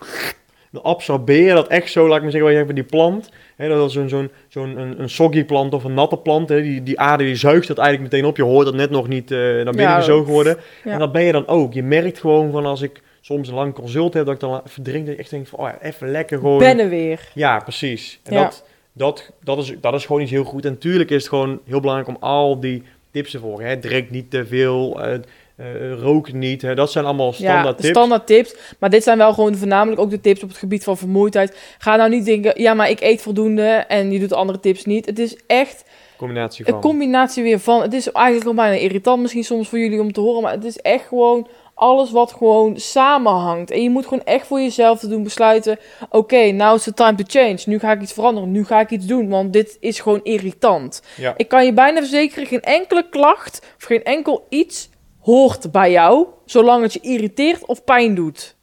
Je 1.27 1.51
dat 1.55 1.69
echt 1.69 1.91
zo, 1.91 2.07
laat 2.09 2.17
ik 2.17 2.23
maar 2.23 2.31
zeggen, 2.31 2.41
wat 2.41 2.51
je 2.51 2.57
hebt 2.57 2.67
met 2.67 2.77
die 2.77 2.85
plant. 2.99 3.31
Hè, 3.57 3.69
dat 3.69 3.87
is 3.89 3.93
zo'n 3.95 4.09
zo'n 4.09 4.31
zo'n 4.49 4.77
een, 4.79 5.01
een 5.01 5.11
soggy 5.11 5.45
plant 5.45 5.75
of 5.75 5.85
een 5.85 5.95
natte 5.95 6.17
plant. 6.17 6.49
Hè, 6.49 6.63
die, 6.63 6.83
die 6.83 7.01
aarde 7.01 7.25
die 7.25 7.37
zuigt 7.37 7.67
dat 7.69 7.79
eigenlijk 7.79 8.13
meteen 8.13 8.29
op. 8.29 8.37
Je 8.37 8.43
hoort 8.43 8.65
dat 8.65 8.75
net 8.75 8.91
nog 8.91 9.09
niet 9.09 9.31
eh 9.31 9.39
naar 9.39 9.65
binnen 9.65 9.81
Ja, 9.83 9.95
gezogen 9.99 10.33
worden. 10.33 10.57
ja. 10.85 10.93
En 10.93 10.99
dat 10.99 11.13
ben 11.13 11.23
je 11.23 11.33
dan 11.33 11.47
ook. 11.47 11.73
Je 11.73 11.83
merkt 11.83 12.19
gewoon 12.19 12.51
van 12.51 12.67
als 12.67 12.83
ik 12.83 13.03
soms 13.21 13.49
een 13.49 13.55
lang 13.55 13.75
consult 13.75 14.15
heb, 14.15 14.25
dat 14.25 14.35
ik 14.35 14.41
dan 14.41 14.63
even 14.67 14.83
drink. 14.83 15.05
Dat 15.05 15.15
ik 15.15 15.21
echt 15.21 15.31
denk 15.31 15.47
van, 15.47 15.59
oh 15.59 15.67
ja, 15.67 15.79
even 15.89 16.11
lekker 16.11 16.39
gewoon... 16.39 16.59
Ben 16.59 16.79
er 16.79 16.89
weer. 16.89 17.21
Ja, 17.35 17.59
precies. 17.59 18.21
En 18.25 18.35
Ja. 18.35 18.43
dat, 18.43 18.65
dat, 18.93 19.33
dat, 19.43 19.59
is, 19.59 19.75
dat 19.81 19.95
is 19.95 20.07
gewoon 20.07 20.23
iets 20.23 20.31
heel 20.31 20.45
goed. 20.45 20.65
En 20.65 20.71
natuurlijk 20.73 21.11
is 21.11 21.17
het 21.17 21.29
gewoon 21.29 21.61
heel 21.65 21.81
belangrijk 21.81 22.09
om 22.17 22.23
al 22.23 22.61
die 22.61 22.83
tips 23.11 23.31
te 23.31 23.39
volgen. 23.39 23.67
Hè. 23.67 23.77
Drink 23.79 24.11
niet 24.11 24.31
te 24.31 24.47
veel, 24.47 25.03
eh, 25.05 25.19
eh, 25.57 25.93
rook 25.93 26.33
niet. 26.33 26.63
Hè. 26.63 26.75
Dat 26.75 26.93
zijn 26.93 27.05
allemaal 27.05 27.33
standaard 27.33 27.65
ja, 27.65 27.73
tips. 27.75 27.89
standaard 27.89 28.27
tips. 28.27 28.55
Maar 28.79 28.91
dit 28.91 29.03
zijn 29.03 29.19
wel 29.19 29.35
gewoon 29.35 29.57
voornamelijk 29.57 30.01
ook 30.01 30.11
de 30.11 30.21
tips 30.21 30.43
op 30.43 30.49
het 30.49 30.59
gebied 30.59 30.85
van 30.85 30.97
vermoeidheid. 30.97 31.59
Ga 31.79 31.97
nou 31.97 32.11
niet 32.11 32.25
denken, 32.25 32.63
ja, 32.63 32.75
maar 32.75 32.91
ik 32.91 33.01
eet 33.01 33.23
voldoende 33.23 33.69
en 33.89 34.13
je 34.13 34.19
doet 34.19 34.33
andere 34.33 34.61
tips 34.61 34.85
niet. 34.85 35.07
Het 35.07 35.19
is 35.19 35.37
echt 35.47 35.85
Combinatie 36.17 36.65
van. 36.65 36.75
een 36.75 36.81
combinatie 36.81 37.43
weer 37.43 37.59
van. 37.59 37.83
Het 37.83 37.93
is 37.93 38.13
eigenlijk 38.13 38.47
al 38.47 38.55
bijna 38.55 38.77
irritant 38.77 39.21
misschien 39.21 39.45
soms 39.45 39.69
voor 39.69 39.79
jullie 39.79 40.01
om 40.01 40.13
te 40.13 40.21
horen, 40.21 40.43
maar 40.43 40.53
het 40.53 40.65
is 40.65 40.79
echt 40.79 41.07
gewoon 41.07 41.49
alles 41.75 42.11
wat 42.11 42.33
gewoon 42.33 42.77
samenhangt. 42.79 43.71
En 43.71 43.83
je 43.83 43.91
moet 43.91 44.05
gewoon 44.07 44.25
echt 44.25 44.47
voor 44.47 44.61
jezelf 44.61 44.99
te 44.99 45.09
doen 45.09 45.23
besluiten, 45.23 45.79
oké, 46.11 46.51
now 46.51 46.75
is 46.75 46.83
the 46.83 46.95
time 46.95 47.15
to 47.15 47.25
change. 47.27 47.59
Nu 47.67 47.79
ga 47.79 47.93
ik 47.93 48.01
iets 48.01 48.13
veranderen, 48.13 48.51
nu 48.51 48.65
ga 48.65 48.81
ik 48.81 48.91
iets 48.91 49.07
doen, 49.07 49.29
want 49.29 49.53
dit 49.53 49.77
is 49.81 50.01
gewoon 50.01 50.21
irritant. 50.23 51.03
ja. 51.17 51.35
Ik 51.37 51.49
kan 51.49 51.65
je 51.65 51.73
bijna 51.73 51.99
verzekeren, 51.99 52.47
geen 52.47 52.63
enkele 52.63 53.09
klacht 53.09 53.67
of 53.77 53.85
geen 53.85 54.05
enkel 54.05 54.47
iets 54.49 54.89
hoort 55.25 55.73
bij 55.73 55.91
jou, 55.91 56.27
zolang 56.45 56.83
het 56.83 56.93
je 56.93 57.01
irriteert 57.01 57.67
of 57.67 57.85
pijn 57.85 58.15
doet. 58.15 58.57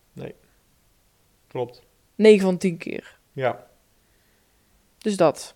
Klopt. 1.51 1.81
9 2.15 2.41
van 2.41 2.57
10 2.57 2.77
keer. 2.77 3.17
Ja. 3.33 3.63
Dus 4.97 5.17
dat. 5.17 5.55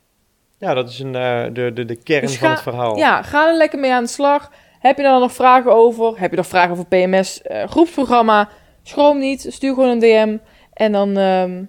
ja, 0.58 0.74
dat 0.74 0.90
is 0.90 1.00
een, 1.00 1.16
eh, 1.16 1.44
de, 1.54 1.72
de, 1.74 1.86
de 1.86 1.96
kern 1.96 2.26
Dus 2.26 2.38
van 2.38 2.50
het 2.50 2.62
verhaal. 2.62 2.98
Ja, 2.98 3.22
ga 3.22 3.48
er 3.48 3.58
lekker 3.58 3.80
mee 3.80 3.94
aan 3.94 4.04
de 4.04 4.10
slag. 4.10 4.52
Heb 4.80 4.98
je 4.98 5.04
daar 5.04 5.20
nog 5.20 5.34
vragen 5.34 5.74
over? 5.74 6.20
Heb 6.20 6.30
je 6.32 6.38
nog 6.38 6.48
vragen 6.48 6.72
over 6.72 6.86
PMS 6.86 7.42
eh, 7.42 7.68
groepsprogramma? 7.68 8.50
Schroom 8.84 9.20
niet, 9.20 9.46
stuur 9.50 9.74
gewoon 9.74 9.90
een 9.90 10.00
DM. 10.00 10.38
En 10.74 10.92
dan 10.92 11.18
ehm, 11.18 11.64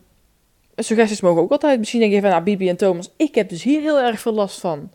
suggesties 0.76 1.20
mogen 1.20 1.42
ook 1.42 1.50
altijd. 1.50 1.78
Misschien 1.78 2.00
denk 2.00 2.12
je 2.12 2.20
van, 2.20 2.30
nou, 2.30 2.42
Bibi 2.42 2.68
en 2.68 2.76
Thomas, 2.76 3.12
ik 3.16 3.34
heb 3.34 3.48
dus 3.48 3.62
hier 3.62 3.80
heel 3.80 3.98
erg 3.98 4.20
veel 4.20 4.34
last 4.34 4.60
van. 4.60 4.90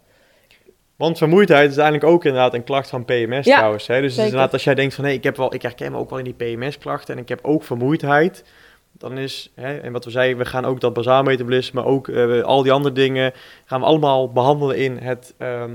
Want 1.01 1.17
vermoeidheid 1.17 1.69
is 1.69 1.77
eigenlijk 1.77 2.11
ook 2.11 2.25
inderdaad 2.25 2.53
een 2.53 2.63
klacht 2.63 2.89
van 2.89 3.05
PMS 3.05 3.45
Ja, 3.45 3.55
trouwens. 3.55 3.87
Hè? 3.87 4.01
Dus 4.01 4.17
inderdaad 4.17 4.53
als 4.53 4.63
jij 4.63 4.75
denkt 4.75 4.93
van, 4.93 5.05
hé, 5.05 5.11
ik, 5.11 5.23
heb 5.23 5.37
wel, 5.37 5.53
ik 5.53 5.61
herken 5.61 5.91
me 5.91 5.97
ook 5.97 6.09
wel 6.09 6.19
in 6.19 6.33
die 6.33 6.33
PMS-klachten 6.33 7.15
en 7.15 7.21
ik 7.21 7.29
heb 7.29 7.39
ook 7.41 7.63
vermoeidheid. 7.63 8.43
Dan 8.91 9.17
is, 9.17 9.51
hè, 9.55 9.77
en 9.77 9.91
wat 9.91 10.05
we 10.05 10.11
zeiden, 10.11 10.37
we 10.37 10.45
gaan 10.45 10.65
ook 10.65 10.79
dat 10.79 10.93
bazaal 10.93 11.23
metabolisme, 11.23 11.81
maar 11.81 11.89
ook 11.89 12.07
eh, 12.07 12.41
al 12.41 12.63
die 12.63 12.71
andere 12.71 12.93
dingen, 12.93 13.33
gaan 13.65 13.79
we 13.79 13.85
allemaal 13.85 14.31
behandelen 14.31 14.77
in 14.77 14.97
het, 14.97 15.33
ehm, 15.37 15.71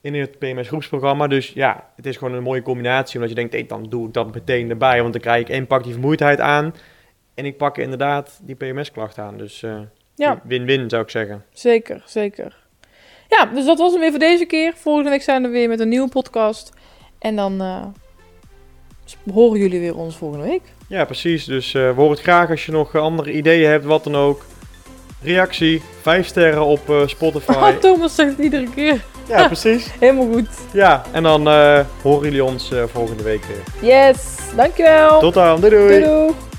in 0.00 0.14
het 0.14 0.38
PMS-groepsprogramma. 0.38 1.26
Dus 1.26 1.48
ja, 1.48 1.88
het 1.96 2.06
is 2.06 2.16
gewoon 2.16 2.34
een 2.34 2.42
mooie 2.42 2.62
combinatie, 2.62 3.14
omdat 3.14 3.30
je 3.30 3.36
denkt, 3.36 3.52
hé, 3.52 3.64
dan 3.66 3.86
doe 3.88 4.06
ik 4.06 4.12
dat 4.12 4.34
meteen 4.34 4.70
erbij. 4.70 5.00
Want 5.00 5.12
dan 5.12 5.22
krijg 5.22 5.40
ik 5.40 5.48
één 5.48 5.66
pak 5.66 5.82
die 5.82 5.92
vermoeidheid 5.92 6.40
aan 6.40 6.74
en 7.34 7.44
ik 7.44 7.56
pak 7.56 7.78
inderdaad 7.78 8.40
die 8.42 8.54
PMS-klacht 8.54 9.18
aan. 9.18 9.36
Dus 9.36 9.62
eh, 9.62 9.80
Ja, 10.14 10.40
win-win 10.44 10.90
zou 10.90 11.02
ik 11.02 11.10
zeggen. 11.10 11.44
zeker, 11.52 12.02
zeker. 12.06 12.61
Ja, 13.38 13.46
dus 13.54 13.64
dat 13.64 13.78
was 13.78 13.92
hem 13.92 14.00
weer 14.00 14.10
voor 14.10 14.18
deze 14.18 14.44
keer. 14.44 14.72
Volgende 14.76 15.10
week 15.10 15.22
zijn 15.22 15.42
we 15.42 15.48
weer 15.48 15.68
met 15.68 15.80
een 15.80 15.88
nieuwe 15.88 16.08
podcast. 16.08 16.72
En 17.18 17.36
dan 17.36 17.60
eh, 17.60 17.84
horen 19.32 19.58
jullie 19.58 19.80
weer 19.80 19.96
ons 19.96 20.16
volgende 20.16 20.46
week. 20.46 20.62
Ja, 20.88 21.04
precies. 21.04 21.44
Dus 21.44 21.74
eh 21.74 21.82
we 21.82 21.94
horen 21.94 22.10
het 22.10 22.20
graag 22.20 22.50
als 22.50 22.66
je 22.66 22.72
nog 22.72 22.94
eh, 22.94 23.02
andere 23.02 23.32
ideeën 23.32 23.70
hebt, 23.70 23.84
wat 23.84 24.04
dan 24.04 24.16
ook. 24.16 24.44
Reactie, 25.22 25.82
5 26.00 26.26
sterren 26.26 26.64
op 26.64 26.80
Spotify. 27.06 27.52
Oh, 27.52 27.68
Thomas 27.80 28.14
zegt 28.14 28.30
het 28.30 28.38
iedere 28.38 28.70
keer. 28.74 29.04
ja, 29.28 29.46
precies. 29.56 29.90
Helemaal 30.00 30.32
goed. 30.32 30.48
Ja, 30.72 31.02
en 31.12 31.22
dan 31.22 31.48
horen 32.02 32.24
jullie 32.24 32.44
ons 32.44 32.70
volgende 32.86 33.22
week 33.22 33.44
weer. 33.44 33.90
Yes, 33.90 34.36
dankjewel. 34.56 35.20
Tot 35.20 35.34
dan, 35.34 35.60
doei 35.60 35.70
doei! 35.74 35.88
doei. 35.88 36.00
doei. 36.04 36.51